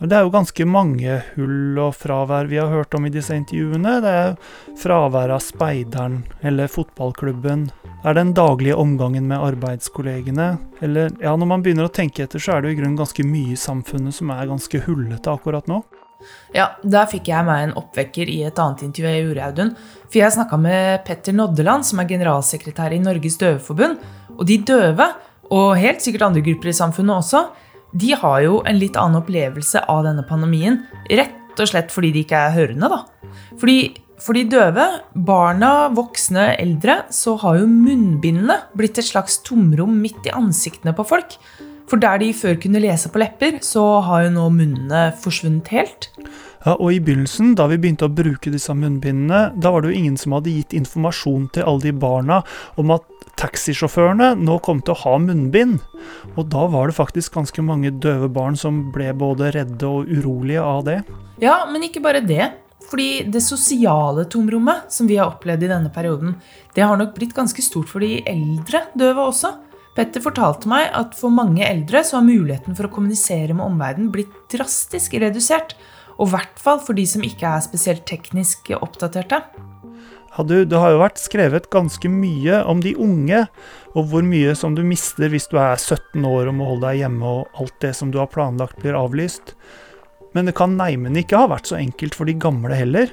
Det 0.00 0.16
er 0.16 0.24
jo 0.24 0.32
ganske 0.32 0.64
mange 0.64 1.18
hull 1.34 1.76
og 1.82 1.90
fravær 1.92 2.46
vi 2.48 2.56
har 2.56 2.70
hørt 2.72 2.94
om 2.96 3.04
i 3.04 3.12
disse 3.12 3.34
intervjuene. 3.36 3.98
Det 4.00 4.12
er 4.22 4.38
fravær 4.80 5.34
av 5.34 5.42
speideren 5.44 6.22
eller 6.40 6.72
fotballklubben. 6.72 7.66
Er 8.08 8.16
den 8.16 8.32
daglige 8.32 8.78
omgangen 8.80 9.28
med 9.28 9.44
arbeidskollegene. 9.44 10.54
Eller 10.80 11.12
ja, 11.20 11.34
når 11.36 11.52
man 11.52 11.66
begynner 11.66 11.90
å 11.90 11.92
tenke 11.92 12.24
etter, 12.24 12.40
så 12.40 12.56
er 12.56 12.64
det 12.64 12.72
jo 12.72 12.78
i 12.78 12.80
grunnen 12.80 12.96
ganske 12.96 13.28
mye 13.28 13.52
i 13.52 13.60
samfunnet 13.60 14.16
som 14.16 14.32
er 14.32 14.48
ganske 14.48 14.82
hullete 14.88 15.36
akkurat 15.36 15.68
nå. 15.68 15.82
Ja, 16.56 16.70
der 16.80 17.08
fikk 17.12 17.28
jeg 17.28 17.44
meg 17.44 17.66
en 17.66 17.76
oppvekker 17.76 18.28
i 18.28 18.40
et 18.48 18.60
annet 18.60 18.88
intervju 18.88 19.12
jeg 19.12 19.28
gjorde. 19.28 19.70
For 20.08 20.22
jeg 20.22 20.36
snakka 20.40 20.64
med 20.64 21.04
Petter 21.04 21.36
Noddeland, 21.36 21.84
som 21.84 22.00
er 22.00 22.08
generalsekretær 22.08 22.96
i 22.96 23.04
Norges 23.04 23.36
Døveforbund. 23.40 24.00
Og 24.38 24.46
de 24.48 24.62
døve, 24.64 25.12
og 25.52 25.74
helt 25.76 26.00
sikkert 26.00 26.30
andre 26.30 26.44
grupper 26.46 26.72
i 26.72 26.80
samfunnet 26.80 27.20
også, 27.20 27.50
de 27.92 28.12
har 28.14 28.42
jo 28.44 28.60
en 28.66 28.78
litt 28.78 28.98
annen 28.98 29.20
opplevelse 29.22 29.82
av 29.90 30.04
denne 30.06 30.24
pandemien. 30.28 30.82
Rett 31.10 31.60
og 31.60 31.70
slett 31.70 31.90
fordi 31.94 32.12
de 32.14 32.24
ikke 32.24 32.38
er 32.38 32.54
hørende, 32.54 32.90
da. 32.92 33.30
Fordi 33.60 33.80
for 34.20 34.36
de 34.36 34.44
døve, 34.52 34.84
barna, 35.26 35.88
voksne, 35.96 36.50
eldre, 36.60 37.00
så 37.14 37.38
har 37.40 37.62
jo 37.62 37.70
munnbindene 37.70 38.58
blitt 38.76 39.00
et 39.00 39.08
slags 39.08 39.38
tomrom 39.46 39.96
midt 40.02 40.28
i 40.28 40.34
ansiktene 40.36 40.92
på 40.96 41.06
folk. 41.08 41.38
For 41.90 41.98
der 41.98 42.20
de 42.22 42.28
før 42.36 42.58
kunne 42.60 42.82
lese 42.82 43.10
på 43.10 43.22
lepper, 43.22 43.58
så 43.64 43.82
har 44.06 44.26
jo 44.26 44.34
nå 44.36 44.46
munnene 44.54 45.08
forsvunnet 45.22 45.72
helt. 45.72 46.10
Ja, 46.60 46.74
og 46.74 46.92
I 46.92 47.00
begynnelsen, 47.00 47.54
da 47.56 47.64
vi 47.70 47.78
begynte 47.80 48.04
å 48.04 48.12
bruke 48.12 48.52
disse 48.52 48.74
munnbindene, 48.76 49.54
da 49.56 49.72
var 49.72 49.80
det 49.80 49.92
jo 49.94 50.00
ingen 50.02 50.18
som 50.20 50.34
hadde 50.36 50.52
gitt 50.52 50.74
informasjon 50.76 51.46
til 51.54 51.64
alle 51.64 51.86
de 51.86 51.92
barna 51.96 52.42
om 52.80 52.92
at 52.92 53.06
taxisjåførene 53.40 54.34
nå 54.36 54.58
kom 54.64 54.82
til 54.84 54.92
å 54.92 55.00
ha 55.06 55.14
munnbind. 55.24 55.78
Og 56.36 56.50
da 56.52 56.66
var 56.68 56.90
det 56.90 56.98
faktisk 56.98 57.38
ganske 57.38 57.64
mange 57.64 57.92
døve 58.04 58.28
barn 58.28 58.58
som 58.60 58.90
ble 58.92 59.08
både 59.16 59.54
redde 59.56 59.88
og 59.88 60.10
urolige 60.10 60.64
av 60.64 60.84
det. 60.88 60.98
Ja, 61.40 61.62
men 61.70 61.86
ikke 61.88 62.04
bare 62.04 62.20
det. 62.20 62.50
Fordi 62.90 63.22
det 63.30 63.40
sosiale 63.44 64.26
tomrommet 64.28 64.92
som 64.92 65.08
vi 65.08 65.16
har 65.20 65.30
opplevd 65.30 65.64
i 65.64 65.70
denne 65.70 65.92
perioden, 65.94 66.34
det 66.74 66.84
har 66.84 66.98
nok 67.00 67.14
blitt 67.16 67.36
ganske 67.36 67.62
stort 67.64 67.88
for 67.88 68.04
de 68.04 68.18
eldre 68.28 68.84
døve 68.98 69.28
også. 69.30 69.54
Petter 69.96 70.22
fortalte 70.22 70.68
meg 70.70 70.90
at 70.96 71.16
for 71.18 71.32
mange 71.34 71.64
eldre 71.66 72.02
så 72.06 72.18
har 72.18 72.26
muligheten 72.26 72.76
for 72.76 72.86
å 72.86 72.92
kommunisere 72.92 73.56
med 73.56 73.64
omverdenen 73.66 74.12
blitt 74.14 74.36
drastisk 74.52 75.16
redusert. 75.22 75.74
Og 76.20 76.28
i 76.28 76.34
hvert 76.34 76.60
fall 76.60 76.80
for 76.84 76.96
de 76.96 77.06
som 77.08 77.24
ikke 77.24 77.48
er 77.48 77.64
spesielt 77.64 78.04
teknisk 78.08 78.68
oppdaterte. 78.76 79.40
Ja, 80.30 80.44
du, 80.46 80.62
det 80.68 80.78
har 80.78 80.92
jo 80.92 81.00
vært 81.00 81.18
skrevet 81.18 81.70
ganske 81.72 82.10
mye 82.12 82.60
om 82.70 82.82
de 82.84 82.92
unge, 82.94 83.46
og 83.96 84.12
hvor 84.12 84.22
mye 84.22 84.52
som 84.54 84.76
du 84.76 84.84
mister 84.86 85.32
hvis 85.32 85.48
du 85.50 85.56
er 85.58 85.80
17 85.80 86.22
år 86.22 86.50
og 86.50 86.58
må 86.60 86.68
holde 86.68 86.86
deg 86.86 87.00
hjemme 87.02 87.32
og 87.40 87.62
alt 87.62 87.74
det 87.82 87.96
som 87.98 88.12
du 88.12 88.20
har 88.20 88.30
planlagt 88.30 88.78
blir 88.84 88.98
avlyst. 88.98 89.56
Men 90.36 90.46
det 90.46 90.54
kan 90.60 90.76
neimen 90.78 91.18
ikke 91.18 91.40
ha 91.40 91.50
vært 91.50 91.72
så 91.72 91.80
enkelt 91.80 92.14
for 92.14 92.30
de 92.30 92.36
gamle 92.38 92.76
heller. 92.78 93.10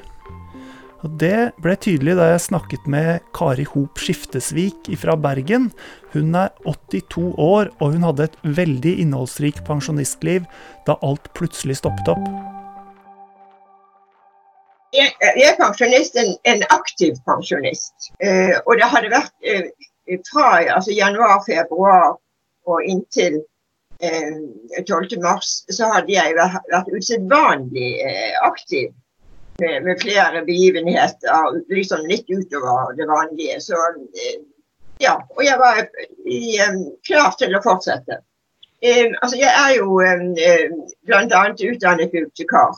Og 1.06 1.13
Det 1.22 1.54
ble 1.62 1.76
tydelig 1.78 2.17
da 2.17 2.32
jeg 2.32 2.43
snakket 2.48 2.86
med 2.89 3.26
Kari 3.38 3.65
Hop 3.72 4.02
Skiftesvik 4.02 4.89
fra 5.02 5.15
Bergen. 5.17 5.70
Hun 6.13 6.36
er 6.36 6.54
82 6.65 7.34
år, 7.38 7.72
og 7.78 7.96
hun 7.96 8.06
hadde 8.06 8.28
et 8.28 8.38
veldig 8.43 8.98
innholdsrikt 9.06 9.63
pensjonistliv 9.70 10.46
da 10.89 10.98
alt 11.06 11.32
plutselig 11.38 11.80
stoppet 11.82 12.15
opp. 12.17 12.57
Jeg, 14.95 15.12
jeg 15.19 15.47
er 15.52 15.58
pensjonist, 15.60 16.15
en, 16.15 16.34
en 16.47 16.63
aktiv 16.71 17.17
pensjonist. 17.28 18.12
Eh, 18.23 18.56
og 18.65 18.80
det 18.80 18.88
hadde 18.88 19.12
vært 19.12 19.34
eh, 19.43 19.67
fra 20.30 20.62
altså 20.63 20.95
januar, 20.95 21.41
februar 21.47 22.15
og 22.67 22.86
inntil 22.88 23.41
eh, 24.00 24.38
12. 24.86 25.17
mars, 25.23 25.65
så 25.76 25.91
hadde 25.91 26.15
jeg 26.15 26.38
vært, 26.38 26.63
vært 26.71 26.93
usedvanlig 26.95 27.91
aktiv. 28.47 28.95
Med, 29.58 29.82
med, 29.88 29.97
flere 29.97 30.43
begivenheter 30.45 31.56
liksom 31.73 32.04
litt 32.06 32.28
utover 32.30 32.91
det 32.93 33.08
vanlige. 33.10 33.56
Så 33.65 33.80
ja, 35.02 35.15
og 35.34 35.41
jeg 35.41 35.58
var 35.58 35.80
klar 37.08 37.34
til 37.39 37.58
å 37.58 37.63
fortsette. 37.65 38.19
altså 39.17 39.39
jeg 39.39 39.50
er 39.50 39.71
jo 39.80 39.97
bl.a. 39.97 41.41
utdannet 41.71 42.13
bibliotekar. 42.13 42.78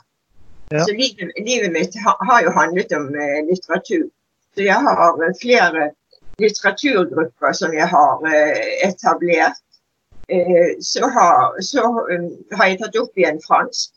Ja. 0.70 0.80
Så 0.86 0.94
livet, 0.94 1.32
livet 1.46 1.72
mitt 1.72 1.96
har, 2.06 2.18
har, 2.20 2.44
jo 2.44 2.52
handlet 2.52 2.92
om 2.92 3.08
eh, 3.16 3.46
litteratur. 3.50 4.10
Så 4.56 4.62
jeg 4.62 4.76
har 4.76 5.24
eh, 5.24 5.34
flere 5.42 5.90
litteraturgrupper 6.38 7.56
som 7.58 7.74
jeg 7.74 7.88
har 7.90 8.28
eh, 8.30 8.90
etablert. 8.90 9.58
Eh, 10.30 10.78
så, 10.82 11.10
har, 11.10 11.62
så 11.62 11.86
um, 12.12 12.30
har, 12.54 12.68
jeg 12.70 12.80
tatt 12.84 13.00
opp 13.02 13.18
igjen 13.18 13.42
fransk. 13.48 13.96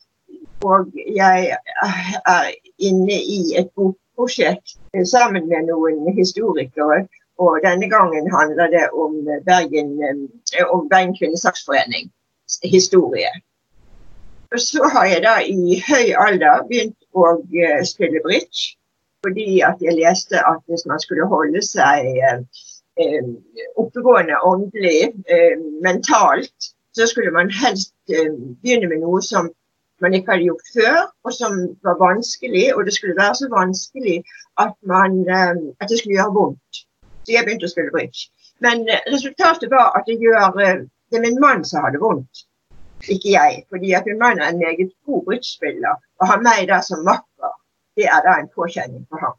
Og 0.65 0.89
jeg 0.97 1.53
er 1.53 2.49
inne 2.81 3.19
i 3.21 3.41
et 3.61 3.69
bokprosjekt 3.77 4.79
eh, 4.95 5.05
sammen 5.05 5.51
med 5.53 5.69
noen 5.69 6.09
historikere. 6.17 7.05
Og 7.43 7.61
denne 7.65 7.89
gangen 7.91 8.33
handler 8.33 8.73
det 8.73 8.89
om 8.97 9.21
Bergen, 9.45 9.97
eh, 10.09 10.65
om 10.73 10.89
Bergen 10.89 11.17
Kvinnesaksforening 11.21 12.09
historie. 12.65 13.29
Og 14.53 14.61
så 14.61 14.89
har 14.95 15.05
jeg 15.09 15.23
da 15.25 15.39
i 15.41 15.79
høy 15.89 16.13
alder 16.27 16.65
begynt 16.69 16.99
å 17.17 17.29
uh, 17.41 17.81
spille 17.89 18.21
bridge. 18.25 18.75
Fordi 19.25 19.63
at 19.65 19.81
jeg 19.81 19.97
leste 19.97 20.41
at 20.51 20.61
hvis 20.67 20.85
man 20.91 21.01
skulle 21.01 21.29
holde 21.31 21.61
seg 21.63 22.09
eh, 22.27 23.29
oppegående 23.79 24.41
åndelig, 24.43 25.13
eh, 25.31 25.55
mentalt, 25.87 26.73
så 26.97 27.07
skulle 27.07 27.31
man 27.31 27.53
helst 27.63 27.95
begynne 28.11 28.91
med 28.91 29.05
noe 29.05 29.23
som 29.23 29.47
man 30.03 30.19
ikke 30.19 30.35
hadde 30.35 30.49
gjort 30.49 30.73
før, 30.75 30.99
og 31.23 31.37
som 31.39 31.55
var 31.87 32.03
vanskelig. 32.03 32.67
Og 32.75 32.83
det 32.85 32.97
skulle 32.97 33.21
være 33.21 33.39
så 33.45 33.49
vanskelig 33.55 34.19
at, 34.59 34.75
man, 34.91 35.23
at 35.31 35.87
det 35.87 36.01
skulle 36.01 36.19
gjøre 36.19 36.35
vondt. 36.41 36.83
Så 37.23 37.37
jeg 37.37 37.47
begynte 37.47 37.71
å 37.71 37.75
spille 37.77 37.95
bridge. 37.95 38.27
Men 38.59 38.83
resultatet 39.07 39.71
var 39.71 39.95
at 39.95 40.11
det 40.11 40.19
gjør 40.19 40.59
Det 40.59 41.21
er 41.21 41.29
min 41.29 41.41
mann 41.41 41.63
som 41.65 41.87
hadde 41.87 42.03
vondt 42.03 42.43
ikke 43.11 43.35
jeg. 43.35 43.63
Fordi 43.73 43.95
at 43.99 44.09
min 44.09 44.21
mann 44.21 44.41
er 44.41 44.53
en 44.53 44.61
meget 44.61 44.93
god 45.07 45.25
bridgespiller, 45.27 46.01
og 46.21 46.29
har 46.31 46.43
meg 46.45 46.67
da 46.71 46.83
som 46.85 47.05
makker, 47.07 47.55
det 47.99 48.09
er 48.09 48.25
da 48.25 48.39
en 48.41 48.51
påkjenning 48.55 49.07
for 49.11 49.25
ham. 49.25 49.39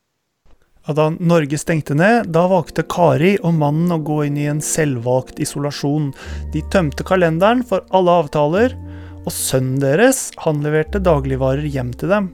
Ja, 0.84 0.93
da 0.97 1.06
Norge 1.15 1.58
stengte 1.58 1.95
ned, 1.95 2.28
da 2.36 2.43
valgte 2.52 2.84
Kari 2.84 3.38
og 3.39 3.56
mannen 3.56 3.93
å 3.95 4.02
gå 4.04 4.26
inn 4.28 4.36
i 4.36 4.49
en 4.52 4.60
selvvalgt 4.60 5.39
isolasjon. 5.43 6.12
De 6.52 6.60
tømte 6.73 7.06
kalenderen 7.08 7.63
for 7.67 7.86
alle 7.95 8.17
avtaler, 8.23 8.76
og 9.23 9.32
sønnen 9.32 9.80
deres 9.80 10.28
han 10.43 10.60
leverte 10.65 10.99
dagligvarer 10.99 11.63
hjem 11.71 11.93
til 11.95 12.12
dem. 12.12 12.30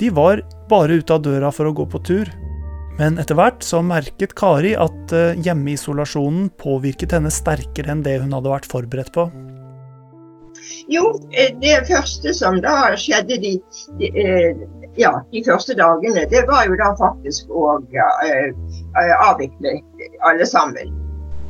De 0.00 0.10
var 0.12 0.42
bare 0.68 1.00
ute 1.00 1.16
av 1.16 1.24
døra 1.24 1.48
for 1.54 1.70
å 1.70 1.76
gå 1.76 1.88
på 1.88 2.02
tur. 2.04 2.28
Men 2.98 3.16
etter 3.16 3.38
hvert 3.38 3.64
så 3.64 3.80
merket 3.80 4.34
Kari 4.36 4.74
at 4.76 5.14
eh, 5.16 5.38
hjemmeisolasjonen 5.40 6.50
påvirket 6.60 7.16
henne 7.16 7.32
sterkere 7.32 7.94
enn 7.94 8.04
det 8.04 8.18
hun 8.20 8.36
hadde 8.36 8.52
vært 8.52 8.68
forberedt 8.68 9.14
på. 9.16 9.30
Jo, 10.88 11.20
eh, 11.32 11.52
det 11.60 11.86
første 11.88 12.34
som 12.34 12.60
da 12.62 12.92
skjedde 12.98 13.38
de, 13.42 13.52
de, 14.00 14.10
eh, 14.22 14.62
ja, 15.00 15.12
de 15.32 15.42
første 15.46 15.74
dagene, 15.78 16.26
det 16.30 16.44
var 16.48 16.66
jo 16.68 16.76
da 16.80 16.92
faktisk 16.98 17.50
å 17.50 17.78
uh, 17.80 19.14
avvikle 19.24 19.78
alle 20.28 20.46
sammen. 20.46 20.92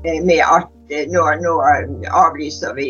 Med 0.02 0.40
at 0.42 0.70
nå, 1.10 1.24
nå 1.42 1.50
avlyser 2.10 2.74
vi 2.74 2.86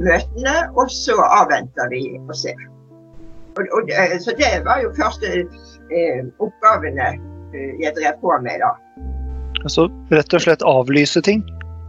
møtene, 0.00 0.54
og 0.76 0.92
så 0.92 1.16
avventer 1.24 1.90
vi 1.92 2.06
og 2.22 2.32
ser. 2.36 2.60
Og, 3.56 3.68
og, 3.76 3.92
så 4.20 4.32
det 4.36 4.52
var 4.64 4.80
jo 4.80 4.92
første 4.96 5.44
oppgavene 6.40 7.12
jeg 7.80 7.92
drev 7.96 8.16
på 8.20 8.32
med 8.44 8.64
da. 8.64 8.72
Altså 9.64 9.88
rett 10.12 10.36
og 10.36 10.44
slett 10.44 10.64
avlyse 10.68 11.20
ting? 11.24 11.44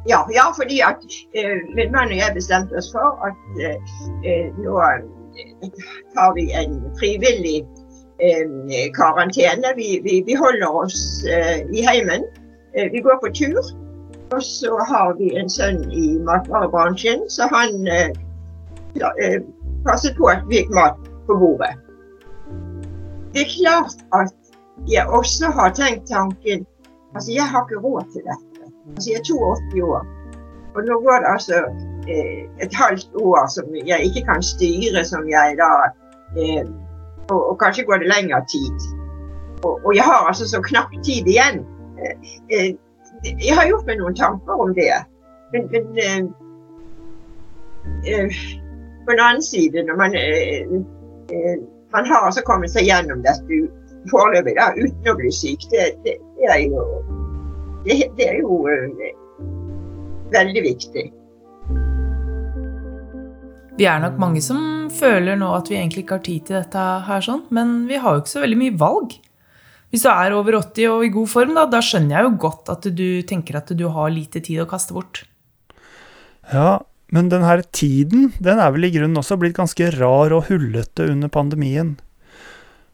Ja, 0.06 0.22
ja 0.34 0.52
fordi 0.58 0.80
at 0.86 1.02
eh, 1.34 1.58
min 1.76 1.92
mann 1.92 2.14
og 2.14 2.18
jeg 2.18 2.34
bestemte 2.36 2.78
oss 2.78 2.92
for 2.94 3.20
at 3.26 3.62
eh, 3.62 4.50
nå 4.62 4.78
har 4.80 5.06
tar 6.14 6.34
vi 6.36 6.54
en 6.54 6.96
frivillig 7.00 7.68
eh, 8.20 8.92
karantene. 8.94 9.74
Vi, 9.76 10.02
vi, 10.04 10.24
vi, 10.26 10.36
holder 10.36 10.76
oss 10.84 11.26
eh, 11.26 11.60
i 11.72 11.82
heimen. 11.82 12.24
Eh, 12.78 12.92
vi 12.92 13.00
går 13.00 13.18
på 13.24 13.34
tur. 13.34 13.64
Og 14.34 14.44
så 14.44 14.78
har 14.90 15.14
vi 15.18 15.36
en 15.38 15.50
sønn 15.50 15.84
i 15.92 16.18
matvarebransjen, 16.26 17.30
så 17.30 17.46
han 17.52 17.86
passet 19.86 20.18
på 20.18 20.32
at 20.32 20.42
vi 20.50 20.64
fikk 20.64 20.72
mat 20.74 20.98
på 21.28 21.38
bordet. 21.38 21.76
Det 23.36 23.44
er 23.44 23.52
klart 23.54 24.02
at 24.18 24.34
jeg 24.90 25.06
også 25.08 25.52
har 25.54 25.76
tenkt 25.78 26.10
tanken 26.10 26.66
Altså, 27.16 27.32
jeg 27.32 27.48
har 27.48 27.64
ikke 27.64 27.80
råd 27.80 28.10
til 28.12 28.26
dette. 28.26 28.45
Altså, 28.88 29.10
jeg 29.12 29.20
er 29.20 29.24
82 29.24 29.82
år. 29.84 30.02
Og 30.76 30.82
nå 30.88 30.94
går 31.06 31.18
det 31.24 31.30
altså 31.36 31.56
eh, 32.14 32.42
et 32.66 32.74
halvt 32.74 33.10
år 33.16 33.48
som 33.56 33.66
jeg 33.92 34.00
ikke 34.08 34.24
kan 34.30 34.44
styre, 34.44 35.06
som 35.12 35.24
jeg 35.30 35.56
da 35.64 35.72
eh, 36.40 36.66
og, 37.30 37.50
og, 37.50 37.56
kanskje 37.64 37.86
går 37.86 37.98
det 37.98 38.12
lengre 38.14 38.42
tid. 38.56 38.78
Og, 39.64 39.86
og, 39.86 39.96
jeg 39.96 40.04
har 40.04 40.28
altså 40.30 40.50
så 40.50 40.62
knapp 40.62 40.92
tid 41.06 41.24
igjen. 41.34 41.58
Eh, 42.02 42.16
eh 42.58 42.74
jeg 43.26 43.56
har 43.58 43.68
gjort 43.68 43.88
meg 43.88 43.98
noen 43.98 44.16
tanker 44.16 44.60
om 44.64 44.74
det. 44.76 44.92
Men, 45.54 45.62
men 45.72 45.88
eh, 46.06 46.24
eh, 48.12 48.36
på 49.06 49.12
den 49.12 49.24
annen 49.28 49.42
side, 49.44 49.84
når 49.88 49.96
man 49.96 50.12
man 51.94 52.06
har 52.06 52.26
altså 52.28 52.42
kommet 52.46 52.70
seg 52.74 52.86
gjennom 52.86 53.24
dette 53.26 53.60
foreløpig 54.12 54.56
uten 54.78 55.10
å 55.10 55.16
bli 55.18 55.32
syk, 55.34 55.64
det, 55.72 55.86
det, 56.06 56.18
det 56.38 56.50
er 56.52 56.60
jo 56.68 56.84
det, 57.86 58.00
det 58.18 58.28
er 58.28 58.42
jo 58.42 58.64
uh, 58.66 59.14
veldig 60.34 60.64
viktig. 60.66 61.06
Vi 63.76 63.88
er 63.92 64.00
nok 64.00 64.18
mange 64.22 64.42
som 64.44 64.88
føler 64.94 65.36
nå 65.40 65.50
at 65.58 65.70
vi 65.70 65.78
egentlig 65.78 66.06
ikke 66.06 66.18
har 66.20 66.26
tid 66.26 66.48
til 66.48 66.58
dette 66.62 66.84
her, 67.10 67.24
sånn, 67.24 67.44
men 67.56 67.84
vi 67.90 68.00
har 68.00 68.16
jo 68.16 68.24
ikke 68.24 68.36
så 68.38 68.44
veldig 68.46 68.60
mye 68.62 68.76
valg. 68.80 69.16
Hvis 69.92 70.06
du 70.06 70.10
er 70.12 70.36
over 70.36 70.58
80 70.62 70.92
og 70.92 71.06
i 71.06 71.12
god 71.14 71.30
form, 71.32 71.54
da, 71.58 71.66
da 71.72 71.82
skjønner 71.84 72.18
jeg 72.18 72.28
jo 72.28 72.34
godt 72.48 72.72
at 72.74 72.88
du 72.96 73.08
tenker 73.28 73.60
at 73.60 73.72
du 73.76 73.86
har 73.92 74.12
lite 74.12 74.42
tid 74.44 74.64
å 74.64 74.70
kaste 74.70 74.96
bort. 74.96 75.26
Ja, 76.52 76.82
men 77.14 77.30
den 77.32 77.46
her 77.46 77.62
tiden 77.76 78.32
den 78.44 78.62
er 78.62 78.74
vel 78.76 78.88
i 78.88 78.94
grunnen 78.96 79.20
også 79.22 79.38
blitt 79.40 79.58
ganske 79.58 79.92
rar 79.98 80.34
og 80.36 80.50
hullete 80.50 81.10
under 81.12 81.32
pandemien. 81.32 81.96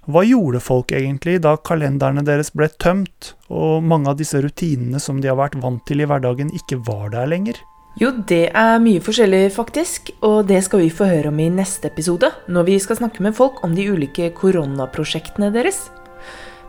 Hva 0.09 0.23
gjorde 0.25 0.57
folk 0.65 0.91
egentlig 0.97 1.35
da 1.43 1.53
kalenderne 1.61 2.23
deres 2.25 2.49
ble 2.57 2.65
tømt, 2.81 3.35
og 3.53 3.83
mange 3.85 4.09
av 4.09 4.17
disse 4.17 4.39
rutinene 4.41 4.97
som 4.97 5.19
de 5.21 5.29
har 5.29 5.37
vært 5.37 5.59
vant 5.61 5.83
til 5.85 6.01
i 6.01 6.07
hverdagen, 6.09 6.49
ikke 6.57 6.79
var 6.87 7.11
der 7.13 7.29
lenger? 7.29 7.59
Jo, 7.99 8.09
det 8.25 8.47
er 8.57 8.79
mye 8.81 9.01
forskjellig, 9.03 9.51
faktisk, 9.53 10.09
og 10.25 10.47
det 10.49 10.63
skal 10.65 10.81
vi 10.81 10.89
få 10.89 11.05
høre 11.05 11.29
om 11.29 11.41
i 11.43 11.51
neste 11.53 11.91
episode, 11.91 12.31
når 12.49 12.65
vi 12.69 12.77
skal 12.81 12.97
snakke 12.97 13.21
med 13.21 13.35
folk 13.37 13.59
om 13.67 13.75
de 13.77 13.85
ulike 13.91 14.31
koronaprosjektene 14.39 15.51
deres. 15.53 15.83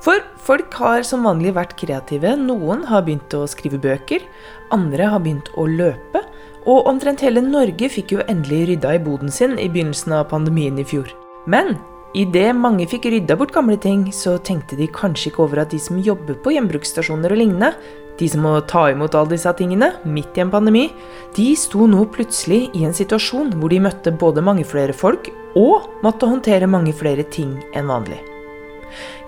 For 0.03 0.21
folk 0.42 0.75
har 0.77 1.07
som 1.07 1.25
vanlig 1.25 1.55
vært 1.57 1.77
kreative. 1.79 2.35
Noen 2.37 2.83
har 2.90 3.05
begynt 3.07 3.33
å 3.38 3.47
skrive 3.49 3.79
bøker, 3.81 4.27
andre 4.75 5.07
har 5.09 5.23
begynt 5.23 5.49
å 5.57 5.64
løpe, 5.71 6.25
og 6.66 6.90
omtrent 6.90 7.23
hele 7.25 7.40
Norge 7.40 7.88
fikk 7.90 8.16
jo 8.16 8.27
endelig 8.27 8.66
rydda 8.75 8.99
i 8.99 9.01
boden 9.03 9.33
sin 9.33 9.57
i 9.57 9.71
begynnelsen 9.71 10.18
av 10.18 10.29
pandemien 10.35 10.77
i 10.77 10.85
fjor. 10.85 11.09
Men 11.47 11.79
Idet 12.12 12.51
mange 12.53 12.85
fikk 12.85 13.07
rydda 13.09 13.38
bort 13.40 13.55
gamle 13.55 13.79
ting, 13.81 14.05
så 14.12 14.35
tenkte 14.44 14.77
de 14.77 14.85
kanskje 14.92 15.31
ikke 15.31 15.46
over 15.46 15.62
at 15.62 15.70
de 15.72 15.79
som 15.81 15.96
jobber 15.96 16.37
på 16.44 16.53
gjenbruksstasjoner 16.53 17.33
og 17.33 17.38
lignende, 17.40 17.70
de 18.20 18.27
som 18.29 18.42
må 18.44 18.53
ta 18.68 18.83
imot 18.92 19.14
alle 19.16 19.33
disse 19.33 19.53
tingene 19.57 19.94
midt 20.05 20.37
i 20.37 20.42
en 20.44 20.51
pandemi, 20.53 20.90
de 21.33 21.46
sto 21.57 21.87
nå 21.88 22.05
plutselig 22.12 22.66
i 22.77 22.85
en 22.85 22.92
situasjon 22.92 23.55
hvor 23.57 23.72
de 23.72 23.81
møtte 23.81 24.12
både 24.20 24.44
mange 24.44 24.66
flere 24.68 24.92
folk 24.92 25.31
og 25.57 25.88
måtte 26.05 26.29
håndtere 26.29 26.68
mange 26.68 26.92
flere 26.92 27.25
ting 27.33 27.57
enn 27.72 27.88
vanlig. 27.88 28.20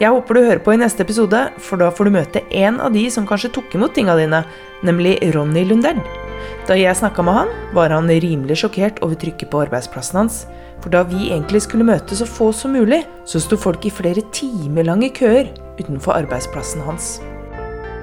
Jeg 0.03 0.12
håper 0.12 0.37
du 0.37 0.42
hører 0.44 0.61
på 0.61 0.75
i 0.75 0.83
neste 0.83 1.07
episode, 1.07 1.40
for 1.57 1.81
da 1.81 1.88
får 1.88 2.05
du 2.05 2.16
møte 2.18 2.44
en 2.53 2.83
av 2.85 2.92
de 2.92 3.07
som 3.09 3.25
kanskje 3.25 3.55
tok 3.55 3.79
imot 3.79 3.97
tinga 3.97 4.18
dine, 4.20 4.42
nemlig 4.85 5.16
Ronny 5.33 5.64
Lundell. 5.64 6.03
Da 6.68 6.77
jeg 6.77 7.01
snakka 7.01 7.25
med 7.25 7.38
han, 7.38 7.57
var 7.73 7.97
han 7.97 8.12
rimelig 8.12 8.61
sjokkert 8.61 9.01
over 9.01 9.16
trykket 9.16 9.49
på 9.49 9.64
arbeidsplassen 9.64 10.20
hans. 10.20 10.42
For 10.85 10.92
da 10.92 11.01
vi 11.09 11.31
egentlig 11.31 11.62
skulle 11.64 11.87
møte 11.88 12.12
så 12.12 12.27
få 12.29 12.51
som 12.53 12.75
mulig, 12.77 12.99
så 13.25 13.40
sto 13.40 13.57
folk 13.57 13.87
i 13.88 13.92
flere 13.92 14.20
timelange 14.37 15.09
køer 15.16 15.47
utenfor 15.79 16.12
arbeidsplassen 16.12 16.83
hans. 16.85 17.14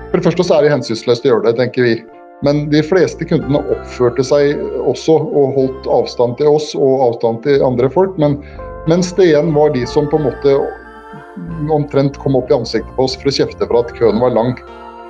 For 0.10 0.18
det 0.18 0.26
første 0.26 0.46
så 0.48 0.56
er 0.56 0.66
det 0.66 0.72
hensynsløst 0.74 1.28
å 1.28 1.30
gjøre 1.30 1.46
det, 1.46 1.60
tenker 1.60 1.86
vi. 1.86 1.92
Men 2.42 2.64
de 2.72 2.82
fleste 2.82 3.28
kundene 3.30 3.62
oppførte 3.76 4.26
seg 4.26 4.58
også 4.90 5.14
og 5.14 5.54
holdt 5.60 5.90
avstand 5.94 6.40
til 6.40 6.50
oss 6.56 6.72
og 6.74 7.04
avstand 7.06 7.44
til 7.46 7.62
andre 7.62 7.86
folk. 7.94 8.18
Men, 8.18 8.40
mens 8.90 9.14
det 9.14 9.30
igjen 9.30 9.54
var 9.54 9.76
de 9.78 9.86
som 9.86 10.10
på 10.10 10.18
en 10.18 10.26
måte 10.32 10.56
omtrent 11.70 12.18
kom 12.24 12.40
opp 12.40 12.50
i 12.50 12.58
ansiktet 12.58 12.98
på 12.98 13.06
oss 13.06 13.14
for 13.22 13.30
å 13.30 13.36
kjefte 13.38 13.68
for 13.68 13.84
at 13.84 13.94
køen 14.02 14.18
var 14.26 14.34
lang. 14.34 14.58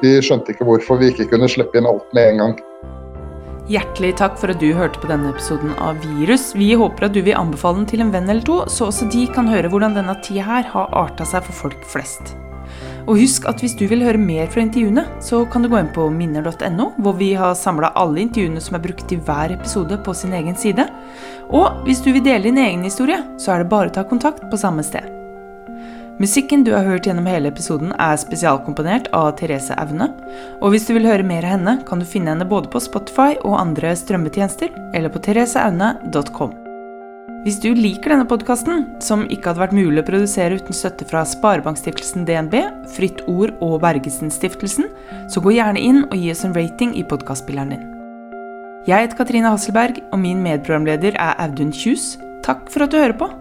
De 0.03 0.17
skjønte 0.19 0.51
ikke 0.51 0.67
hvorfor 0.67 0.99
vi 0.99 1.13
ikke 1.15 1.29
kunne 1.31 1.47
slippe 1.55 1.79
inn 1.79 1.87
alt 1.87 2.03
med 2.11 2.33
en 2.33 2.43
gang. 2.43 2.59
Hjertelig 3.71 4.17
takk 4.19 4.33
for 4.41 4.51
at 4.51 4.59
du 4.59 4.73
hørte 4.75 4.99
på 4.99 5.07
denne 5.07 5.29
episoden 5.31 5.71
av 5.79 6.01
Virus. 6.03 6.49
Vi 6.57 6.73
håper 6.75 7.07
at 7.07 7.13
du 7.15 7.21
vil 7.23 7.37
anbefale 7.37 7.79
den 7.79 7.87
til 7.87 8.01
en 8.03 8.09
venn 8.11 8.27
eller 8.27 8.43
to, 8.43 8.57
så 8.67 8.89
også 8.89 9.07
de 9.13 9.21
kan 9.31 9.47
høre 9.47 9.69
hvordan 9.71 9.95
denne 9.95 10.15
tida 10.25 10.43
her 10.43 10.67
har 10.73 10.91
arta 10.97 11.27
seg 11.29 11.45
for 11.47 11.59
folk 11.67 11.85
flest. 11.87 12.33
Og 13.05 13.15
husk 13.21 13.47
at 13.47 13.63
hvis 13.63 13.77
du 13.79 13.85
vil 13.87 14.03
høre 14.03 14.19
mer 14.19 14.51
fra 14.51 14.65
intervjuene, 14.65 15.05
så 15.23 15.45
kan 15.51 15.63
du 15.63 15.69
gå 15.71 15.79
inn 15.79 15.93
på 15.95 16.09
minner.no, 16.11 16.89
hvor 16.99 17.15
vi 17.21 17.31
har 17.39 17.55
samla 17.55 17.93
alle 18.01 18.25
intervjuene 18.25 18.63
som 18.63 18.75
er 18.75 18.83
brukt 18.83 19.15
i 19.15 19.21
hver 19.21 19.55
episode 19.55 20.01
på 20.03 20.17
sin 20.19 20.35
egen 20.35 20.59
side. 20.59 20.89
Og 21.47 21.85
hvis 21.87 22.03
du 22.03 22.11
vil 22.11 22.27
dele 22.27 22.49
din 22.49 22.59
egen 22.59 22.83
historie, 22.87 23.23
så 23.39 23.55
er 23.55 23.63
det 23.63 23.71
bare 23.71 23.91
å 23.91 23.97
ta 24.01 24.07
kontakt 24.07 24.43
på 24.51 24.59
samme 24.59 24.83
sted. 24.83 25.20
Musikken 26.21 26.61
du 26.63 26.69
har 26.75 26.85
hørt 26.85 27.07
gjennom 27.07 27.25
hele 27.25 27.49
episoden, 27.49 27.95
er 27.97 28.19
spesialkomponert 28.19 29.07
av 29.17 29.31
Therese 29.39 29.73
Aune. 29.81 30.11
Og 30.61 30.73
hvis 30.73 30.85
du 30.85 30.91
vil 30.93 31.07
høre 31.09 31.25
mer 31.25 31.47
av 31.47 31.55
henne, 31.55 31.73
kan 31.87 32.01
du 32.01 32.05
finne 32.05 32.35
henne 32.35 32.45
både 32.45 32.69
på 32.69 32.81
Spotify 32.83 33.39
og 33.39 33.57
andre 33.57 33.95
strømmetjenester, 33.97 34.69
eller 34.93 35.09
på 35.09 35.21
thereseaune.com. 35.25 36.53
Hvis 37.41 37.57
du 37.63 37.71
liker 37.73 38.13
denne 38.13 38.29
podkasten, 38.29 38.85
som 39.01 39.25
ikke 39.33 39.49
hadde 39.49 39.63
vært 39.63 39.73
mulig 39.79 40.03
å 40.03 40.09
produsere 40.11 40.61
uten 40.61 40.77
støtte 40.77 41.09
fra 41.09 41.23
Sparebankstiftelsen 41.25 42.27
DNB, 42.29 42.57
Fritt 42.93 43.25
Ord 43.25 43.55
og 43.57 43.79
Bergesen-stiftelsen, 43.81 44.91
så 45.25 45.41
gå 45.41 45.57
gjerne 45.57 45.81
inn 45.81 46.03
og 46.03 46.17
gi 46.19 46.29
oss 46.35 46.45
en 46.45 46.53
rating 46.53 46.93
i 47.01 47.07
podkastspilleren 47.07 47.73
din. 47.73 47.87
Jeg 48.85 49.07
heter 49.07 49.17
Katrine 49.17 49.49
Hasselberg, 49.49 50.03
og 50.11 50.21
min 50.21 50.45
medprogramleder 50.45 51.17
er 51.17 51.39
Audun 51.41 51.73
Kjus. 51.73 52.19
Takk 52.45 52.69
for 52.69 52.85
at 52.85 52.93
du 52.93 53.01
hører 53.01 53.17
på! 53.17 53.33